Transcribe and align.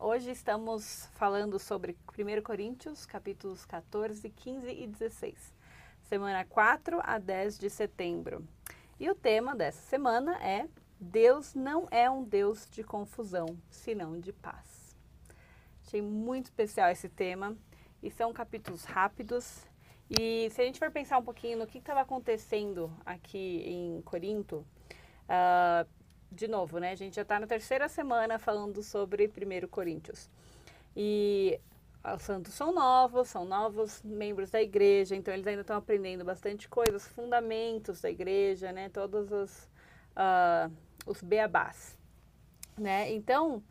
Hoje 0.00 0.30
estamos 0.30 1.06
falando 1.14 1.58
sobre 1.58 1.98
1 2.16 2.40
Coríntios, 2.42 3.04
capítulos 3.04 3.66
14, 3.66 4.30
15 4.30 4.70
e 4.70 4.86
16. 4.86 5.52
Semana 6.04 6.44
4 6.44 7.00
a 7.02 7.18
10 7.18 7.58
de 7.58 7.68
setembro. 7.68 8.46
E 9.00 9.10
o 9.10 9.14
tema 9.16 9.56
dessa 9.56 9.82
semana 9.82 10.40
é 10.40 10.68
Deus 11.00 11.52
não 11.52 11.88
é 11.90 12.08
um 12.08 12.22
Deus 12.22 12.70
de 12.70 12.84
confusão, 12.84 13.58
senão 13.68 14.20
de 14.20 14.32
paz. 14.32 14.96
Achei 15.84 16.00
muito 16.00 16.44
especial 16.44 16.88
esse 16.90 17.08
tema 17.08 17.56
e 18.00 18.08
são 18.08 18.32
capítulos 18.32 18.84
rápidos. 18.84 19.66
E 20.08 20.48
se 20.50 20.62
a 20.62 20.64
gente 20.64 20.78
for 20.78 20.92
pensar 20.92 21.18
um 21.18 21.24
pouquinho 21.24 21.58
no 21.58 21.66
que 21.66 21.78
estava 21.78 22.02
acontecendo 22.02 22.88
aqui 23.04 23.64
em 23.66 24.00
Corinto, 24.02 24.64
uh, 25.24 25.97
de 26.30 26.48
novo, 26.48 26.78
né? 26.78 26.92
A 26.92 26.94
gente 26.94 27.16
já 27.16 27.22
está 27.22 27.38
na 27.38 27.46
terceira 27.46 27.88
semana 27.88 28.38
falando 28.38 28.82
sobre 28.82 29.26
1 29.26 29.68
Coríntios. 29.68 30.30
E 30.96 31.58
os 32.14 32.22
santos 32.22 32.54
são 32.54 32.72
novos, 32.72 33.28
são 33.28 33.44
novos 33.44 34.02
membros 34.02 34.50
da 34.50 34.62
igreja, 34.62 35.14
então 35.14 35.32
eles 35.32 35.46
ainda 35.46 35.62
estão 35.62 35.76
aprendendo 35.76 36.24
bastante 36.24 36.68
coisas, 36.68 37.06
fundamentos 37.06 38.00
da 38.00 38.10
igreja, 38.10 38.72
né? 38.72 38.88
Todos 38.88 39.30
os, 39.32 39.68
uh, 40.16 40.72
os 41.06 41.22
beabás, 41.22 41.96
né? 42.76 43.10
Então, 43.12 43.62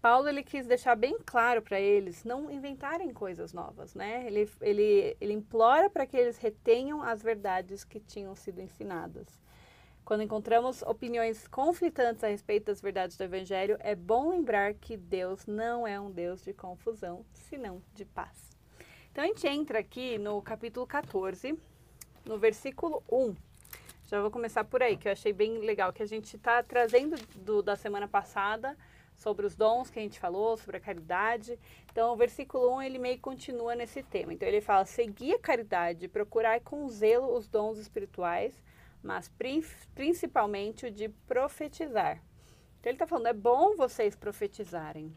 Paulo 0.00 0.28
ele 0.28 0.42
quis 0.42 0.66
deixar 0.66 0.94
bem 0.94 1.18
claro 1.24 1.60
para 1.60 1.80
eles 1.80 2.24
não 2.24 2.50
inventarem 2.50 3.12
coisas 3.12 3.52
novas, 3.52 3.94
né? 3.94 4.26
Ele, 4.26 4.48
ele, 4.60 5.16
ele 5.20 5.32
implora 5.32 5.90
para 5.90 6.06
que 6.06 6.16
eles 6.16 6.38
retenham 6.38 7.02
as 7.02 7.22
verdades 7.22 7.84
que 7.84 8.00
tinham 8.00 8.34
sido 8.34 8.60
ensinadas. 8.60 9.26
Quando 10.06 10.22
encontramos 10.22 10.82
opiniões 10.82 11.48
conflitantes 11.48 12.22
a 12.22 12.28
respeito 12.28 12.66
das 12.66 12.80
verdades 12.80 13.16
do 13.16 13.24
Evangelho, 13.24 13.76
é 13.80 13.92
bom 13.96 14.30
lembrar 14.30 14.72
que 14.74 14.96
Deus 14.96 15.44
não 15.48 15.84
é 15.84 15.98
um 15.98 16.12
Deus 16.12 16.44
de 16.44 16.52
confusão, 16.52 17.26
senão 17.32 17.82
de 17.92 18.04
paz. 18.04 18.56
Então 19.10 19.24
a 19.24 19.26
gente 19.26 19.44
entra 19.48 19.80
aqui 19.80 20.16
no 20.16 20.40
capítulo 20.40 20.86
14, 20.86 21.58
no 22.24 22.38
versículo 22.38 23.02
1. 23.10 23.34
Já 24.06 24.20
vou 24.20 24.30
começar 24.30 24.62
por 24.62 24.80
aí, 24.80 24.96
que 24.96 25.08
eu 25.08 25.12
achei 25.12 25.32
bem 25.32 25.58
legal, 25.58 25.92
que 25.92 26.04
a 26.04 26.06
gente 26.06 26.36
está 26.36 26.62
trazendo 26.62 27.16
do, 27.34 27.60
da 27.60 27.74
semana 27.74 28.06
passada 28.06 28.78
sobre 29.16 29.44
os 29.44 29.56
dons 29.56 29.90
que 29.90 29.98
a 29.98 30.02
gente 30.02 30.20
falou, 30.20 30.56
sobre 30.56 30.76
a 30.76 30.80
caridade. 30.80 31.58
Então, 31.90 32.12
o 32.12 32.16
versículo 32.16 32.76
1, 32.76 32.82
ele 32.82 32.98
meio 33.00 33.18
continua 33.18 33.74
nesse 33.74 34.04
tema. 34.04 34.32
Então, 34.32 34.46
ele 34.46 34.60
fala, 34.60 34.84
seguir 34.84 35.34
a 35.34 35.38
caridade, 35.40 36.06
procurar 36.06 36.60
com 36.60 36.88
zelo 36.88 37.36
os 37.36 37.48
dons 37.48 37.76
espirituais, 37.76 38.54
mas 39.06 39.30
principalmente 39.94 40.86
o 40.86 40.90
de 40.90 41.08
profetizar. 41.08 42.20
Então 42.80 42.90
ele 42.90 42.96
está 42.96 43.06
falando, 43.06 43.28
é 43.28 43.32
bom 43.32 43.76
vocês 43.76 44.16
profetizarem. 44.16 45.14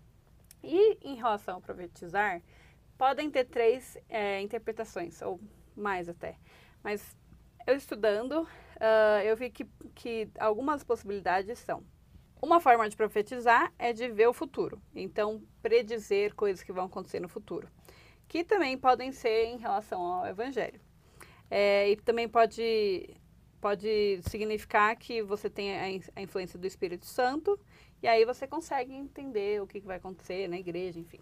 E 0.63 0.97
em 1.01 1.15
relação 1.15 1.57
a 1.57 1.61
profetizar, 1.61 2.41
podem 2.97 3.31
ter 3.31 3.45
três 3.45 3.97
é, 4.07 4.39
interpretações, 4.41 5.21
ou 5.21 5.39
mais 5.75 6.07
até. 6.07 6.37
Mas 6.83 7.17
eu 7.65 7.75
estudando, 7.75 8.41
uh, 8.43 9.21
eu 9.25 9.35
vi 9.35 9.49
que, 9.49 9.65
que 9.95 10.29
algumas 10.37 10.83
possibilidades 10.83 11.57
são. 11.59 11.83
Uma 12.41 12.59
forma 12.59 12.87
de 12.87 12.95
profetizar 12.95 13.73
é 13.77 13.91
de 13.91 14.07
ver 14.07 14.27
o 14.27 14.33
futuro, 14.33 14.81
então 14.95 15.41
predizer 15.61 16.33
coisas 16.35 16.63
que 16.63 16.71
vão 16.71 16.85
acontecer 16.85 17.19
no 17.19 17.27
futuro, 17.27 17.67
que 18.27 18.43
também 18.43 18.77
podem 18.77 19.11
ser 19.11 19.45
em 19.45 19.57
relação 19.57 20.01
ao 20.01 20.25
Evangelho. 20.25 20.79
É, 21.51 21.89
e 21.89 21.95
também 21.97 22.29
pode 22.29 23.18
pode 23.59 24.21
significar 24.23 24.95
que 24.95 25.21
você 25.21 25.49
tem 25.49 26.01
a, 26.15 26.21
influência 26.21 26.57
do 26.57 26.65
Espírito 26.65 27.05
Santo 27.05 27.59
e 28.01 28.07
aí 28.07 28.25
você 28.25 28.47
consegue 28.47 28.93
entender 28.93 29.61
o 29.61 29.67
que, 29.67 29.79
vai 29.81 29.97
acontecer 29.97 30.47
na 30.47 30.57
igreja, 30.57 30.99
enfim. 30.99 31.19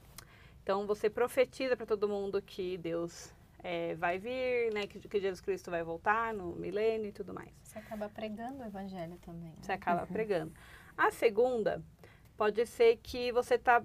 Então 0.61 0.85
você 0.85 1.09
profetiza 1.09 1.75
para 1.75 1.85
todo 1.85 2.07
mundo 2.07 2.41
que 2.41 2.77
Deus 2.77 3.33
é, 3.63 3.95
vai 3.95 4.19
vir, 4.19 4.73
né, 4.73 4.85
que, 4.85 4.99
que, 4.99 5.19
Jesus 5.19 5.41
Cristo 5.41 5.71
vai 5.71 5.83
voltar 5.83 6.33
no 6.33 6.55
milênio 6.55 7.07
e 7.07 7.11
tudo 7.11 7.33
mais. 7.33 7.49
Você 7.63 7.79
acaba 7.79 8.09
pregando 8.09 8.63
o 8.63 8.65
evangelho 8.65 9.17
também. 9.21 9.49
Né? 9.49 9.55
Você 9.61 9.71
acaba 9.71 10.01
uhum. 10.01 10.07
pregando. 10.07 10.53
A 10.95 11.11
segunda 11.11 11.81
pode 12.35 12.65
ser 12.65 12.97
que 12.97 13.31
você 13.31 13.55
está 13.55 13.83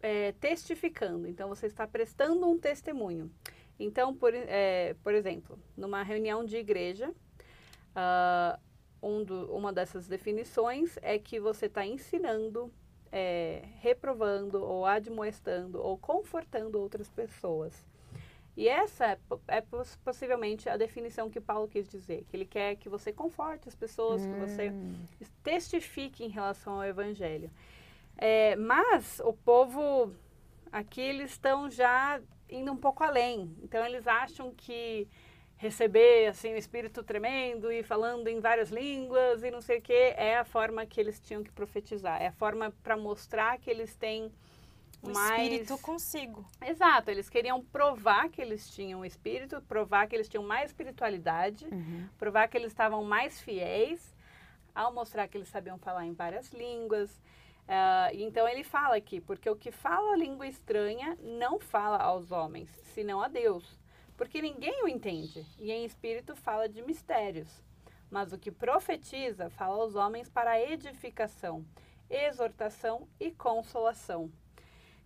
é, 0.00 0.32
testificando, 0.32 1.26
então 1.26 1.48
você 1.48 1.66
está 1.66 1.86
prestando 1.86 2.46
um 2.46 2.58
testemunho. 2.58 3.30
Então, 3.78 4.14
por, 4.14 4.32
é, 4.32 4.94
por 5.02 5.14
exemplo, 5.14 5.58
numa 5.76 6.02
reunião 6.02 6.44
de 6.44 6.56
igreja, 6.56 7.12
Uh, 7.94 8.58
um 9.02 9.22
do, 9.22 9.54
uma 9.54 9.72
dessas 9.72 10.08
definições 10.08 10.98
é 11.02 11.18
que 11.18 11.38
você 11.38 11.66
está 11.66 11.86
ensinando, 11.86 12.72
é, 13.12 13.62
reprovando 13.80 14.62
ou 14.62 14.86
admoestando 14.86 15.80
ou 15.80 15.98
confortando 15.98 16.80
outras 16.80 17.08
pessoas. 17.10 17.86
E 18.56 18.68
essa 18.68 19.06
é, 19.06 19.18
é, 19.48 19.62
possivelmente 20.04 20.68
a 20.68 20.76
definição 20.76 21.28
que 21.28 21.40
Paulo 21.40 21.68
quis 21.68 21.88
dizer, 21.88 22.24
que 22.28 22.36
ele 22.36 22.46
quer 22.46 22.76
que 22.76 22.88
você 22.88 23.12
conforte 23.12 23.68
as 23.68 23.74
pessoas, 23.74 24.22
hum. 24.22 24.32
que 24.32 24.40
você 24.40 24.70
hum. 24.70 24.94
testifique 25.42 26.24
em 26.24 26.28
relação 26.28 26.74
ao 26.74 26.84
evangelho. 26.84 27.50
É, 28.16 28.54
mas 28.56 29.20
o 29.24 29.32
povo 29.32 30.14
aqui 30.70 31.00
eles 31.00 31.32
estão 31.32 31.68
já 31.68 32.20
indo 32.48 32.72
um 32.72 32.76
pouco 32.76 33.02
além. 33.02 33.54
Então 33.62 33.84
eles 33.84 34.06
acham 34.06 34.52
que 34.56 35.08
receber 35.64 36.26
assim 36.26 36.52
o 36.52 36.56
espírito 36.58 37.02
tremendo 37.02 37.72
e 37.72 37.82
falando 37.82 38.28
em 38.28 38.38
várias 38.38 38.70
línguas 38.70 39.42
e 39.42 39.50
não 39.50 39.62
sei 39.62 39.78
o 39.78 39.82
que 39.82 39.92
é 39.92 40.36
a 40.38 40.44
forma 40.44 40.84
que 40.84 41.00
eles 41.00 41.18
tinham 41.18 41.42
que 41.42 41.50
profetizar 41.50 42.20
é 42.20 42.26
a 42.26 42.32
forma 42.32 42.70
para 42.82 42.96
mostrar 42.96 43.58
que 43.58 43.70
eles 43.70 43.96
têm 43.96 44.30
o 45.02 45.10
mais 45.10 45.42
espírito 45.42 45.78
consigo. 45.78 46.44
Exato 46.62 47.10
eles 47.10 47.30
queriam 47.30 47.64
provar 47.64 48.28
que 48.28 48.42
eles 48.42 48.68
tinham 48.68 49.04
espírito 49.04 49.60
provar 49.62 50.06
que 50.06 50.14
eles 50.14 50.28
tinham 50.28 50.44
mais 50.44 50.70
espiritualidade 50.70 51.64
uhum. 51.64 52.08
provar 52.18 52.46
que 52.48 52.58
eles 52.58 52.70
estavam 52.70 53.02
mais 53.02 53.40
fiéis 53.40 54.14
ao 54.74 54.92
mostrar 54.92 55.26
que 55.28 55.38
eles 55.38 55.48
sabiam 55.48 55.78
falar 55.78 56.04
em 56.04 56.12
várias 56.12 56.52
línguas. 56.52 57.10
Uh, 57.64 58.10
então 58.12 58.46
ele 58.46 58.62
fala 58.62 58.96
aqui 58.96 59.18
porque 59.18 59.48
o 59.48 59.56
que 59.56 59.70
fala 59.70 60.12
a 60.12 60.16
língua 60.16 60.46
estranha 60.46 61.16
não 61.22 61.58
fala 61.58 61.96
aos 61.96 62.30
homens 62.30 62.68
senão 62.92 63.22
a 63.22 63.28
Deus 63.28 63.82
porque 64.16 64.40
ninguém 64.40 64.82
o 64.84 64.88
entende, 64.88 65.44
e 65.58 65.72
em 65.72 65.84
espírito 65.84 66.36
fala 66.36 66.68
de 66.68 66.82
mistérios. 66.82 67.62
Mas 68.10 68.32
o 68.32 68.38
que 68.38 68.50
profetiza 68.50 69.50
fala 69.50 69.74
aos 69.76 69.94
homens 69.94 70.28
para 70.28 70.60
edificação, 70.60 71.64
exortação 72.08 73.08
e 73.18 73.30
consolação. 73.32 74.30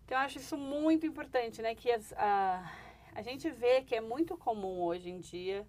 Então, 0.05 0.19
eu 0.19 0.25
acho 0.25 0.39
isso 0.39 0.57
muito 0.57 1.07
importante, 1.07 1.63
né? 1.63 1.75
Que 1.75 1.91
as, 1.91 2.13
a, 2.15 2.71
a 3.15 3.23
gente 3.23 3.51
vê 3.51 3.83
que 3.83 3.95
é 3.95 4.01
muito 4.01 4.37
comum 4.37 4.83
hoje 4.83 5.11
em 5.11 5.21
dia 5.21 5.67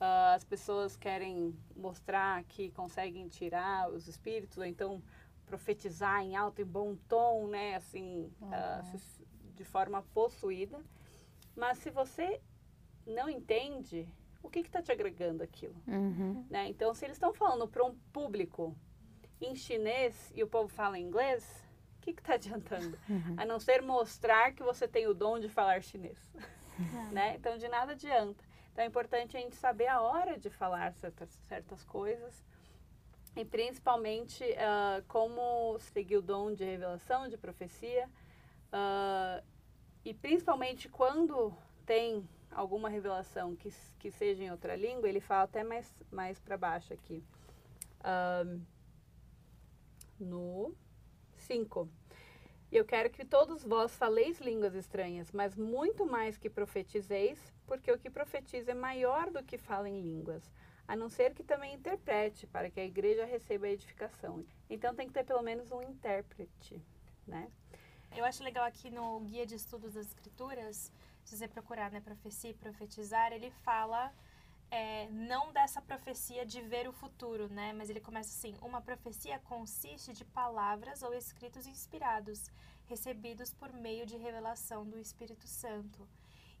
uh, 0.00 0.34
as 0.34 0.44
pessoas 0.44 0.96
querem 0.96 1.56
mostrar 1.76 2.42
que 2.44 2.70
conseguem 2.70 3.28
tirar 3.28 3.90
os 3.90 4.08
espíritos, 4.08 4.58
ou 4.58 4.64
então 4.64 5.02
profetizar 5.46 6.22
em 6.22 6.36
alto 6.36 6.60
e 6.60 6.64
bom 6.64 6.96
tom, 7.08 7.48
né? 7.48 7.76
Assim, 7.76 8.32
uhum. 8.40 8.48
uh, 8.48 9.00
de 9.54 9.64
forma 9.64 10.02
possuída. 10.14 10.80
Mas 11.54 11.78
se 11.78 11.90
você 11.90 12.40
não 13.06 13.28
entende, 13.28 14.08
o 14.42 14.48
que 14.48 14.60
está 14.60 14.82
te 14.82 14.92
agregando 14.92 15.42
aquilo? 15.42 15.74
Uhum. 15.86 16.46
Né? 16.48 16.68
Então, 16.68 16.94
se 16.94 17.04
eles 17.04 17.16
estão 17.16 17.32
falando 17.32 17.68
para 17.68 17.84
um 17.84 17.94
público 18.12 18.76
em 19.40 19.54
chinês 19.54 20.32
e 20.34 20.42
o 20.42 20.48
povo 20.48 20.68
fala 20.68 20.98
inglês, 20.98 21.64
o 21.98 22.00
que 22.00 22.10
está 22.10 22.34
adiantando? 22.34 22.98
Uhum. 23.08 23.34
A 23.36 23.44
não 23.44 23.58
ser 23.58 23.82
mostrar 23.82 24.52
que 24.52 24.62
você 24.62 24.86
tem 24.86 25.06
o 25.06 25.14
dom 25.14 25.38
de 25.38 25.48
falar 25.48 25.82
chinês. 25.82 26.18
Uhum. 26.78 27.10
né? 27.12 27.36
Então, 27.36 27.56
de 27.56 27.68
nada 27.68 27.92
adianta. 27.92 28.44
Então, 28.72 28.84
é 28.84 28.86
importante 28.86 29.36
a 29.36 29.40
gente 29.40 29.56
saber 29.56 29.88
a 29.88 30.00
hora 30.00 30.38
de 30.38 30.48
falar 30.48 30.92
certas, 30.94 31.28
certas 31.48 31.84
coisas 31.84 32.44
e 33.36 33.44
principalmente 33.44 34.44
uh, 34.44 35.02
como 35.06 35.78
seguir 35.78 36.16
o 36.16 36.22
dom 36.22 36.52
de 36.52 36.64
revelação, 36.64 37.28
de 37.28 37.36
profecia. 37.36 38.08
Uh, 38.72 39.44
e 40.04 40.14
principalmente 40.14 40.88
quando 40.88 41.52
tem 41.84 42.26
alguma 42.50 42.88
revelação 42.88 43.54
que, 43.56 43.72
que 43.98 44.10
seja 44.10 44.42
em 44.42 44.50
outra 44.50 44.76
língua, 44.76 45.08
ele 45.08 45.20
fala 45.20 45.44
até 45.44 45.62
mais, 45.62 45.92
mais 46.10 46.38
para 46.40 46.56
baixo 46.56 46.92
aqui. 46.92 47.22
Um, 48.04 48.60
no 50.18 50.74
5. 51.36 51.88
E 52.70 52.76
eu 52.76 52.84
quero 52.84 53.10
que 53.10 53.24
todos 53.24 53.64
vós 53.64 53.96
faleis 53.96 54.40
línguas 54.40 54.74
estranhas, 54.74 55.32
mas 55.32 55.56
muito 55.56 56.06
mais 56.06 56.36
que 56.36 56.48
profetizeis, 56.48 57.52
porque 57.66 57.90
o 57.90 57.98
que 57.98 58.08
profetiza 58.08 58.70
é 58.70 58.74
maior 58.74 59.30
do 59.30 59.42
que 59.42 59.58
fala 59.58 59.88
em 59.88 60.00
línguas, 60.00 60.48
a 60.86 60.94
não 60.94 61.08
ser 61.08 61.34
que 61.34 61.42
também 61.42 61.74
interprete, 61.74 62.46
para 62.46 62.70
que 62.70 62.78
a 62.78 62.84
igreja 62.84 63.24
receba 63.24 63.66
a 63.66 63.70
edificação. 63.70 64.44
Então 64.68 64.94
tem 64.94 65.08
que 65.08 65.14
ter 65.14 65.24
pelo 65.24 65.42
menos 65.42 65.72
um 65.72 65.82
intérprete, 65.82 66.80
né? 67.26 67.50
Eu 68.16 68.24
acho 68.24 68.42
legal 68.42 68.64
aqui 68.64 68.90
no 68.90 69.20
Guia 69.20 69.46
de 69.46 69.54
Estudos 69.54 69.94
das 69.94 70.06
Escrituras, 70.06 70.92
você 71.36 71.48
procurar, 71.48 71.90
né, 71.90 72.00
profecia 72.00 72.50
e 72.50 72.54
profetizar, 72.54 73.32
ele 73.32 73.50
fala 73.62 74.12
é, 74.70 75.08
não 75.10 75.52
dessa 75.52 75.82
profecia 75.82 76.46
de 76.46 76.60
ver 76.60 76.88
o 76.88 76.92
futuro, 76.92 77.48
né? 77.48 77.72
Mas 77.72 77.90
ele 77.90 78.00
começa 78.00 78.28
assim: 78.28 78.54
uma 78.62 78.80
profecia 78.80 79.38
consiste 79.40 80.12
de 80.12 80.24
palavras 80.24 81.02
ou 81.02 81.12
escritos 81.12 81.66
inspirados, 81.66 82.50
recebidos 82.86 83.52
por 83.52 83.72
meio 83.72 84.06
de 84.06 84.16
revelação 84.16 84.88
do 84.88 84.98
Espírito 84.98 85.46
Santo. 85.46 86.08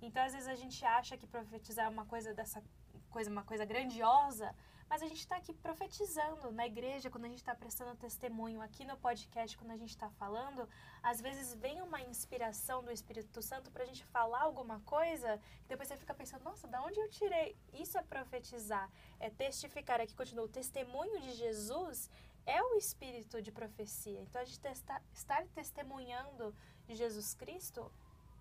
Então, 0.02 0.22
às 0.24 0.32
vezes 0.32 0.48
a 0.48 0.54
gente 0.54 0.84
acha 0.84 1.16
que 1.16 1.26
profetizar 1.26 1.86
é 1.86 1.88
uma 1.88 2.06
coisa 2.06 2.34
dessa 2.34 2.62
coisa, 3.10 3.30
uma 3.30 3.44
coisa 3.44 3.64
grandiosa, 3.64 4.54
mas 4.90 5.02
a 5.02 5.06
gente 5.06 5.20
está 5.20 5.36
aqui 5.36 5.54
profetizando 5.54 6.50
na 6.50 6.66
igreja, 6.66 7.08
quando 7.08 7.26
a 7.26 7.28
gente 7.28 7.38
está 7.38 7.54
prestando 7.54 7.94
testemunho, 7.94 8.60
aqui 8.60 8.84
no 8.84 8.96
podcast, 8.96 9.56
quando 9.56 9.70
a 9.70 9.76
gente 9.76 9.90
está 9.90 10.10
falando, 10.10 10.68
às 11.00 11.20
vezes 11.20 11.54
vem 11.54 11.80
uma 11.80 12.00
inspiração 12.00 12.82
do 12.82 12.90
Espírito 12.90 13.40
Santo 13.40 13.70
para 13.70 13.84
a 13.84 13.86
gente 13.86 14.04
falar 14.06 14.40
alguma 14.40 14.80
coisa, 14.80 15.40
e 15.64 15.68
depois 15.68 15.86
você 15.88 15.96
fica 15.96 16.12
pensando, 16.12 16.42
nossa, 16.42 16.66
da 16.66 16.82
onde 16.82 16.98
eu 16.98 17.08
tirei? 17.08 17.56
Isso 17.72 17.96
é 17.96 18.02
profetizar, 18.02 18.90
é 19.20 19.30
testificar. 19.30 20.00
Aqui 20.00 20.14
continua, 20.16 20.44
o 20.44 20.48
testemunho 20.48 21.20
de 21.20 21.34
Jesus 21.34 22.10
é 22.44 22.60
o 22.60 22.74
espírito 22.74 23.40
de 23.40 23.52
profecia. 23.52 24.20
Então, 24.20 24.42
a 24.42 24.44
gente 24.44 24.58
testa, 24.58 25.00
estar 25.14 25.46
testemunhando 25.54 26.52
de 26.88 26.96
Jesus 26.96 27.32
Cristo 27.34 27.92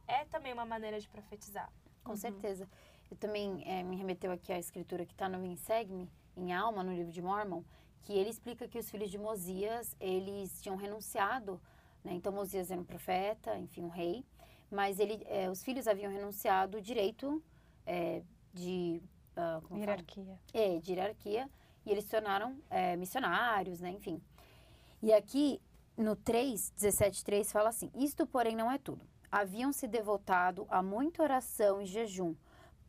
é 0.07 0.25
também 0.25 0.51
uma 0.51 0.65
maneira 0.65 0.99
de 0.99 1.07
profetizar. 1.07 1.71
Com 2.03 2.11
uhum. 2.13 2.17
certeza. 2.17 2.67
Eu 3.11 3.17
também 3.17 3.63
é, 3.67 3.83
me 3.83 3.95
remeteu 3.95 4.31
aqui 4.31 4.51
à 4.51 4.57
escritura 4.57 5.05
que 5.05 5.13
está 5.13 5.29
no 5.29 5.45
Insegue, 5.45 6.09
em 6.39 6.53
Alma, 6.53 6.83
no 6.83 6.93
livro 6.93 7.11
de 7.11 7.21
Mormon, 7.21 7.63
que 8.01 8.13
ele 8.13 8.29
explica 8.29 8.67
que 8.67 8.79
os 8.79 8.89
filhos 8.89 9.11
de 9.11 9.17
Mosias, 9.17 9.95
eles 9.99 10.61
tinham 10.61 10.75
renunciado, 10.75 11.61
né? 12.03 12.13
então 12.13 12.31
Mosias 12.31 12.71
era 12.71 12.79
um 12.79 12.83
profeta, 12.83 13.57
enfim, 13.57 13.83
um 13.83 13.89
rei, 13.89 14.25
mas 14.71 14.99
ele, 14.99 15.23
é, 15.27 15.49
os 15.49 15.63
filhos 15.63 15.87
haviam 15.87 16.11
renunciado 16.11 16.77
o 16.77 16.81
direito 16.81 17.43
é, 17.85 18.21
de... 18.53 19.01
Uh, 19.35 19.77
hierarquia. 19.77 20.39
É, 20.53 20.79
de 20.79 20.91
hierarquia, 20.91 21.49
e 21.85 21.91
eles 21.91 22.03
se 22.03 22.11
tornaram 22.11 22.57
é, 22.69 22.95
missionários, 22.95 23.79
né? 23.79 23.89
enfim. 23.89 24.21
E 25.01 25.13
aqui, 25.13 25.61
no 25.97 26.15
3, 26.15 26.71
17, 26.71 27.23
3, 27.23 27.51
fala 27.51 27.69
assim, 27.69 27.91
isto, 27.95 28.27
porém, 28.27 28.55
não 28.55 28.71
é 28.71 28.77
tudo. 28.77 29.07
Haviam 29.31 29.71
se 29.71 29.87
devotado 29.87 30.65
a 30.69 30.81
muita 30.81 31.21
oração 31.23 31.81
e 31.81 31.85
jejum, 31.85 32.35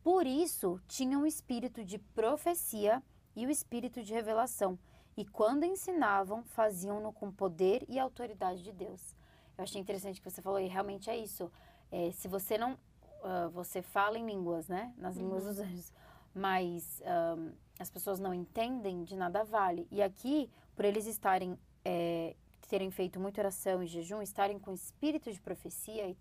por 0.03 0.25
isso 0.25 0.81
tinham 0.87 1.21
o 1.21 1.27
espírito 1.27 1.85
de 1.85 1.99
profecia 1.99 3.03
e 3.41 3.45
o 3.47 3.49
espírito 3.49 4.03
de 4.03 4.13
revelação. 4.13 4.77
E 5.17 5.25
quando 5.25 5.65
ensinavam, 5.65 6.43
faziam-no 6.43 7.11
com 7.11 7.31
poder 7.31 7.83
e 7.89 7.97
autoridade 7.97 8.63
de 8.63 8.71
Deus. 8.71 9.15
Eu 9.57 9.63
achei 9.63 9.81
interessante 9.81 10.21
que 10.21 10.29
você 10.29 10.43
falou, 10.43 10.59
e 10.59 10.67
realmente 10.67 11.09
é 11.09 11.17
isso. 11.17 11.51
É, 11.91 12.11
se 12.11 12.27
você 12.27 12.55
não. 12.55 12.73
Uh, 13.23 13.49
você 13.51 13.81
fala 13.81 14.17
em 14.17 14.25
línguas, 14.25 14.67
né? 14.67 14.93
Nas 14.95 15.15
uhum. 15.15 15.23
línguas 15.23 15.43
dos 15.43 15.59
anjos. 15.59 15.91
Mas 16.33 17.01
um, 17.35 17.51
as 17.79 17.89
pessoas 17.89 18.19
não 18.19 18.33
entendem, 18.33 19.03
de 19.03 19.15
nada 19.15 19.43
vale. 19.43 19.87
E 19.89 20.03
aqui, 20.03 20.49
por 20.75 20.85
eles 20.85 21.07
estarem. 21.07 21.57
É, 21.83 22.35
terem 22.69 22.89
feito 22.89 23.19
muita 23.19 23.41
oração 23.41 23.83
e 23.83 23.87
jejum, 23.87 24.21
estarem 24.21 24.57
com 24.57 24.71
espírito 24.73 25.29
de 25.29 25.41
profecia, 25.41 26.15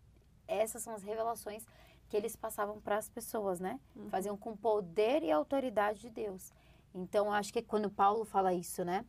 essas 0.48 0.82
são 0.82 0.92
as 0.92 1.04
revelações 1.04 1.64
que 2.08 2.16
eles 2.16 2.34
passavam 2.34 2.80
para 2.80 2.96
as 2.96 3.08
pessoas, 3.08 3.60
né? 3.60 3.78
Uhum. 3.94 4.10
Faziam 4.10 4.36
com 4.36 4.56
poder 4.56 5.22
e 5.22 5.30
autoridade 5.30 6.00
de 6.00 6.10
Deus. 6.10 6.52
Então, 6.94 7.32
acho 7.32 7.52
que 7.52 7.62
quando 7.62 7.90
Paulo 7.90 8.24
fala 8.24 8.52
isso, 8.52 8.84
né? 8.84 9.04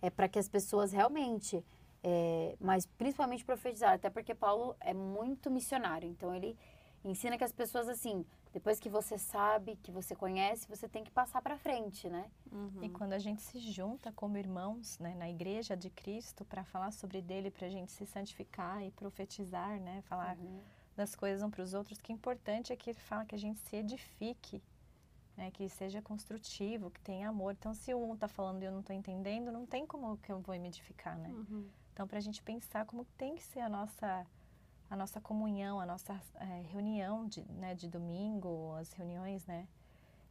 É 0.00 0.10
para 0.10 0.28
que 0.28 0.38
as 0.38 0.48
pessoas 0.48 0.92
realmente, 0.92 1.64
é, 2.02 2.56
mas 2.60 2.86
principalmente 2.86 3.44
profetizar, 3.44 3.94
até 3.94 4.10
porque 4.10 4.34
Paulo 4.34 4.76
é 4.80 4.94
muito 4.94 5.50
missionário. 5.50 6.08
Então, 6.08 6.34
ele 6.34 6.56
ensina 7.04 7.36
que 7.36 7.44
as 7.44 7.52
pessoas, 7.52 7.88
assim, 7.88 8.24
depois 8.52 8.80
que 8.80 8.88
você 8.88 9.18
sabe, 9.18 9.76
que 9.82 9.90
você 9.90 10.14
conhece, 10.14 10.68
você 10.68 10.88
tem 10.88 11.04
que 11.04 11.10
passar 11.10 11.42
para 11.42 11.56
frente, 11.58 12.08
né? 12.08 12.30
Uhum. 12.50 12.82
E 12.82 12.88
quando 12.88 13.12
a 13.12 13.18
gente 13.18 13.42
se 13.42 13.58
junta 13.58 14.12
como 14.12 14.38
irmãos, 14.38 14.98
né, 14.98 15.14
na 15.14 15.28
igreja 15.28 15.76
de 15.76 15.90
Cristo, 15.90 16.44
para 16.44 16.64
falar 16.64 16.90
sobre 16.92 17.20
dele, 17.20 17.50
para 17.50 17.66
a 17.66 17.70
gente 17.70 17.92
se 17.92 18.06
santificar 18.06 18.82
e 18.82 18.90
profetizar, 18.90 19.80
né? 19.80 20.02
Falar 20.02 20.36
uhum. 20.38 20.60
das 20.96 21.14
coisas 21.14 21.42
um 21.42 21.50
para 21.50 21.62
os 21.62 21.74
outros, 21.74 21.98
que 21.98 22.12
importante 22.12 22.72
é 22.72 22.76
que 22.76 22.90
ele 22.90 22.98
fala 22.98 23.24
que 23.24 23.34
a 23.34 23.38
gente 23.38 23.60
se 23.60 23.76
edifique 23.76 24.62
né, 25.36 25.50
que 25.50 25.68
seja 25.68 26.00
construtivo, 26.00 26.90
que 26.90 27.00
tenha 27.00 27.28
amor. 27.28 27.52
Então, 27.52 27.74
se 27.74 27.94
um 27.94 28.14
está 28.14 28.26
falando 28.26 28.62
e 28.62 28.66
eu 28.66 28.72
não 28.72 28.80
estou 28.80 28.94
entendendo, 28.94 29.52
não 29.52 29.66
tem 29.66 29.86
como 29.86 30.16
que 30.18 30.32
eu 30.32 30.40
vou 30.40 30.58
me 30.58 30.68
edificar, 30.68 31.16
né? 31.18 31.28
Uhum. 31.28 31.68
Então, 31.92 32.06
para 32.06 32.18
a 32.18 32.20
gente 32.20 32.42
pensar 32.42 32.86
como 32.86 33.04
tem 33.16 33.34
que 33.34 33.42
ser 33.42 33.60
a 33.60 33.68
nossa 33.68 34.26
a 34.88 34.94
nossa 34.94 35.20
comunhão, 35.20 35.80
a 35.80 35.86
nossa 35.86 36.20
é, 36.36 36.62
reunião 36.70 37.26
de, 37.26 37.42
né, 37.50 37.74
de 37.74 37.88
domingo, 37.88 38.72
as 38.74 38.92
reuniões, 38.92 39.44
né? 39.44 39.66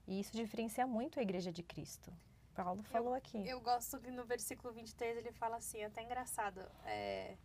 E 0.07 0.19
isso 0.19 0.31
diferencia 0.31 0.87
muito 0.87 1.19
a 1.19 1.21
Igreja 1.21 1.51
de 1.51 1.61
Cristo. 1.61 2.11
Paulo 2.55 2.81
falou 2.83 3.09
eu, 3.09 3.15
aqui. 3.15 3.45
Eu 3.45 3.59
gosto 3.59 3.99
que 3.99 4.09
no 4.09 4.23
versículo 4.23 4.73
23 4.73 5.17
ele 5.17 5.31
fala 5.33 5.57
assim, 5.57 5.79
é 5.79 5.85
até 5.85 6.01
engraçado. 6.01 6.61
É, 6.85 7.35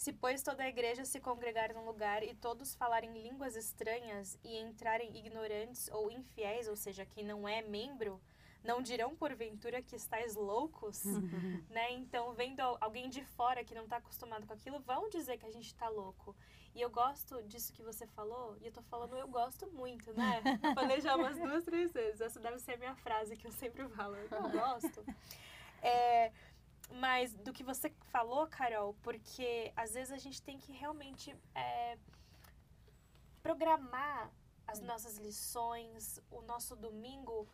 se, 0.00 0.14
pois, 0.14 0.42
toda 0.42 0.62
a 0.62 0.68
igreja 0.68 1.04
se 1.04 1.20
congregar 1.20 1.74
num 1.74 1.84
lugar 1.84 2.22
e 2.22 2.34
todos 2.34 2.74
falarem 2.74 3.12
línguas 3.12 3.54
estranhas 3.54 4.38
e 4.42 4.56
entrarem 4.56 5.14
ignorantes 5.14 5.90
ou 5.92 6.10
infiéis, 6.10 6.68
ou 6.68 6.74
seja, 6.74 7.04
que 7.04 7.22
não 7.22 7.46
é 7.46 7.60
membro, 7.60 8.18
não 8.64 8.80
dirão 8.80 9.14
porventura 9.14 9.82
que 9.82 9.94
estáis 9.94 10.34
loucos, 10.34 11.04
né? 11.68 11.92
Então, 11.92 12.32
vendo 12.32 12.60
alguém 12.80 13.10
de 13.10 13.22
fora 13.22 13.62
que 13.62 13.74
não 13.74 13.84
está 13.84 13.98
acostumado 13.98 14.46
com 14.46 14.54
aquilo, 14.54 14.80
vão 14.80 15.10
dizer 15.10 15.36
que 15.36 15.44
a 15.44 15.50
gente 15.50 15.66
está 15.66 15.90
louco. 15.90 16.34
E 16.74 16.80
eu 16.80 16.88
gosto 16.88 17.42
disso 17.42 17.70
que 17.74 17.82
você 17.82 18.06
falou, 18.06 18.56
e 18.62 18.66
eu 18.68 18.72
tô 18.72 18.80
falando 18.80 19.14
eu 19.18 19.28
gosto 19.28 19.66
muito, 19.66 20.14
né? 20.14 20.40
Falei 20.74 21.02
já 21.02 21.14
umas 21.14 21.36
duas, 21.36 21.62
três 21.62 21.92
vezes. 21.92 22.22
Essa 22.22 22.40
deve 22.40 22.58
ser 22.58 22.72
a 22.72 22.78
minha 22.78 22.94
frase 22.94 23.36
que 23.36 23.46
eu 23.46 23.52
sempre 23.52 23.86
falo. 23.90 24.16
Eu 24.16 24.48
gosto. 24.48 25.04
É, 25.82 26.30
mas 26.90 27.34
do 27.34 27.52
que 27.52 27.62
você 27.62 27.90
falou, 28.10 28.46
Carol, 28.46 28.94
porque 29.02 29.72
às 29.76 29.94
vezes 29.94 30.12
a 30.12 30.18
gente 30.18 30.42
tem 30.42 30.58
que 30.58 30.72
realmente 30.72 31.34
é, 31.54 31.98
programar 33.42 34.30
as 34.66 34.80
nossas 34.80 35.16
lições, 35.18 36.20
o 36.30 36.42
nosso 36.42 36.76
domingo, 36.76 37.48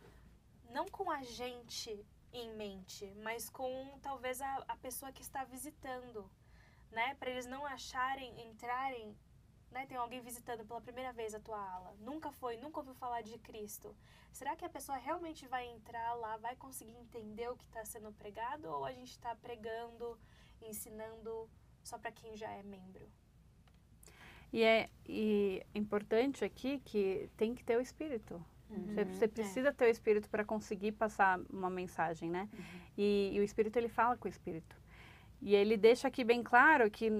não 0.70 0.86
com 0.86 1.10
a 1.10 1.22
gente 1.22 2.04
em 2.32 2.52
mente, 2.54 3.12
mas 3.22 3.48
com 3.48 3.98
talvez 4.02 4.40
a, 4.42 4.56
a 4.68 4.76
pessoa 4.76 5.12
que 5.12 5.22
está 5.22 5.44
visitando, 5.44 6.30
né? 6.90 7.14
Para 7.14 7.30
eles 7.30 7.46
não 7.46 7.64
acharem, 7.64 8.38
entrarem 8.42 9.16
né, 9.70 9.86
tem 9.86 9.96
alguém 9.96 10.20
visitando 10.20 10.64
pela 10.64 10.80
primeira 10.80 11.12
vez 11.12 11.34
a 11.34 11.40
tua 11.40 11.58
aula, 11.58 11.94
nunca 12.00 12.30
foi, 12.32 12.56
nunca 12.56 12.80
ouviu 12.80 12.94
falar 12.94 13.22
de 13.22 13.38
Cristo, 13.38 13.94
será 14.32 14.56
que 14.56 14.64
a 14.64 14.68
pessoa 14.68 14.96
realmente 14.98 15.46
vai 15.46 15.66
entrar 15.66 16.14
lá, 16.14 16.36
vai 16.36 16.56
conseguir 16.56 16.96
entender 16.96 17.48
o 17.50 17.56
que 17.56 17.64
está 17.64 17.84
sendo 17.84 18.12
pregado 18.12 18.68
ou 18.68 18.84
a 18.84 18.92
gente 18.92 19.10
está 19.10 19.34
pregando, 19.34 20.18
ensinando 20.62 21.48
só 21.82 21.98
para 21.98 22.12
quem 22.12 22.36
já 22.36 22.50
é 22.50 22.62
membro? 22.62 23.06
E 24.52 24.62
é 24.62 24.88
e 25.04 25.64
importante 25.74 26.44
aqui 26.44 26.80
que 26.84 27.28
tem 27.36 27.54
que 27.54 27.64
ter 27.64 27.76
o 27.76 27.80
Espírito. 27.80 28.42
Uhum, 28.70 28.86
você, 28.86 29.04
você, 29.04 29.28
precisa 29.28 29.68
é. 29.68 29.72
ter 29.72 29.86
o 29.86 29.90
Espírito 29.90 30.28
para 30.28 30.44
conseguir 30.44 30.92
passar 30.92 31.38
uma 31.50 31.70
mensagem, 31.70 32.30
né? 32.30 32.48
Uhum. 32.52 32.80
E, 32.96 33.30
e 33.34 33.40
o 33.40 33.42
Espírito 33.42 33.76
ele 33.76 33.88
fala 33.88 34.16
com 34.16 34.26
o 34.26 34.30
Espírito. 34.30 34.76
E 35.40 35.54
ele 35.54 35.76
deixa 35.76 36.08
aqui 36.08 36.24
bem 36.24 36.42
claro 36.42 36.90
que 36.90 37.10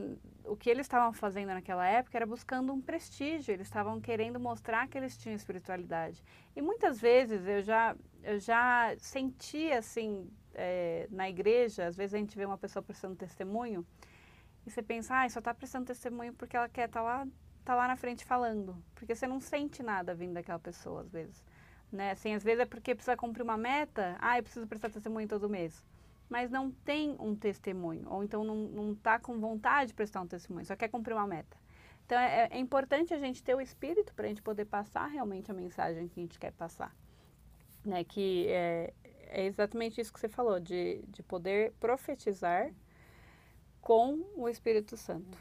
o 0.45 0.57
que 0.57 0.71
eles 0.71 0.87
estavam 0.87 1.13
fazendo 1.13 1.49
naquela 1.49 1.87
época 1.87 2.17
era 2.17 2.27
buscando 2.27 2.73
um 2.73 2.81
prestígio, 2.81 3.53
eles 3.53 3.67
estavam 3.67 4.01
querendo 4.01 4.41
mostrar 4.41 4.89
que 4.89 4.97
eles 4.97 5.17
tinham 5.19 5.35
espiritualidade. 5.35 6.23
E 6.55 6.63
muitas 6.63 7.01
vezes 7.01 7.47
eu 7.47 7.63
já, 7.63 7.97
eu 8.23 8.39
já 8.39 8.95
senti 8.99 9.71
assim, 9.73 10.31
é, 10.55 11.07
na 11.11 11.29
igreja, 11.29 11.87
às 11.87 11.97
vezes 11.97 12.15
a 12.15 12.19
gente 12.19 12.37
vê 12.37 12.45
uma 12.45 12.59
pessoa 12.59 12.83
prestando 12.83 13.17
testemunho 13.17 13.87
e 14.65 14.71
você 14.71 14.83
pensa, 14.83 15.21
ah, 15.21 15.29
só 15.29 15.41
está 15.41 15.53
prestando 15.53 15.87
testemunho 15.87 16.33
porque 16.33 16.57
ela 16.57 16.69
quer 16.69 16.87
estar 16.87 17.01
tá 17.01 17.05
lá, 17.05 17.29
tá 17.65 17.75
lá 17.75 17.89
na 17.89 17.97
frente 17.97 18.25
falando. 18.25 18.83
Porque 18.95 19.15
você 19.15 19.27
não 19.27 19.41
sente 19.41 19.83
nada 19.83 20.15
vindo 20.15 20.35
daquela 20.35 20.59
pessoa, 20.59 21.03
às 21.03 21.11
vezes. 21.11 21.45
Né? 21.93 22.13
Assim, 22.13 22.35
às 22.35 22.43
vezes 22.43 22.61
é 22.61 22.67
porque 22.67 22.95
precisa 22.95 23.17
cumprir 23.17 23.43
uma 23.43 23.57
meta, 23.57 24.17
ah, 24.21 24.39
eu 24.39 24.43
preciso 24.43 24.67
prestar 24.67 24.91
testemunho 24.91 25.29
todo 25.29 25.49
mês 25.49 25.85
mas 26.29 26.51
não 26.51 26.71
tem 26.71 27.17
um 27.21 27.35
testemunho, 27.35 28.07
ou 28.09 28.25
então 28.25 28.43
não 28.45 28.93
está 28.93 29.19
com 29.19 29.39
vontade 29.39 29.89
de 29.89 29.95
prestar 29.95 30.21
um 30.21 30.27
testemunho, 30.27 30.67
só 30.67 30.77
quer 30.77 30.89
cumprir 30.89 31.15
uma 31.15 31.27
meta. 31.27 31.57
Então 32.05 32.19
é, 32.19 32.49
é 32.51 32.59
importante 32.59 33.13
a 33.13 33.19
gente 33.19 33.43
ter 33.43 33.55
o 33.55 33.61
espírito 33.61 34.15
para 34.15 34.27
a 34.27 34.29
gente 34.29 34.43
poder 34.43 34.65
passar 34.65 35.07
realmente 35.07 35.51
a 35.51 35.55
mensagem 35.55 36.09
que 36.09 36.21
a 36.21 36.23
gente 36.23 36.39
quer 36.39 36.53
passar. 36.53 36.95
Né? 37.85 38.05
Que 38.05 38.47
é, 38.49 38.95
é 39.29 39.45
exatamente 39.45 40.01
isso 40.01 40.13
que 40.13 40.21
você 40.21 40.29
falou, 40.29 40.61
de, 40.61 41.03
de 41.09 41.23
poder 41.23 41.73
profetizar 41.81 42.73
com 43.81 44.25
o 44.37 44.49
Espírito 44.49 44.97
Santo. 44.97 45.39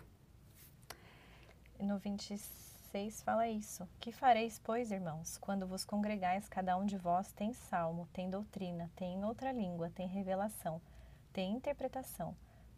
no 1.79 1.99
26 2.95 3.21
fala 3.23 3.47
isso. 3.47 3.87
Que 3.99 4.11
fareis, 4.11 4.59
pois, 4.63 4.89
irmãos, 4.89 5.37
quando 5.37 5.67
vos 5.67 5.83
congregais, 5.83 6.47
cada 6.47 6.77
um 6.77 6.85
de 6.85 6.97
vós 6.97 7.31
tem 7.33 7.51
salmo, 7.51 8.07
tem 8.13 8.29
doutrina, 8.29 8.89
tem 8.95 9.23
outra 9.25 9.51
língua, 9.51 9.89
tem 9.89 10.07
revelação, 10.07 10.81
tem 11.33 11.51
interpretação. 11.51 12.35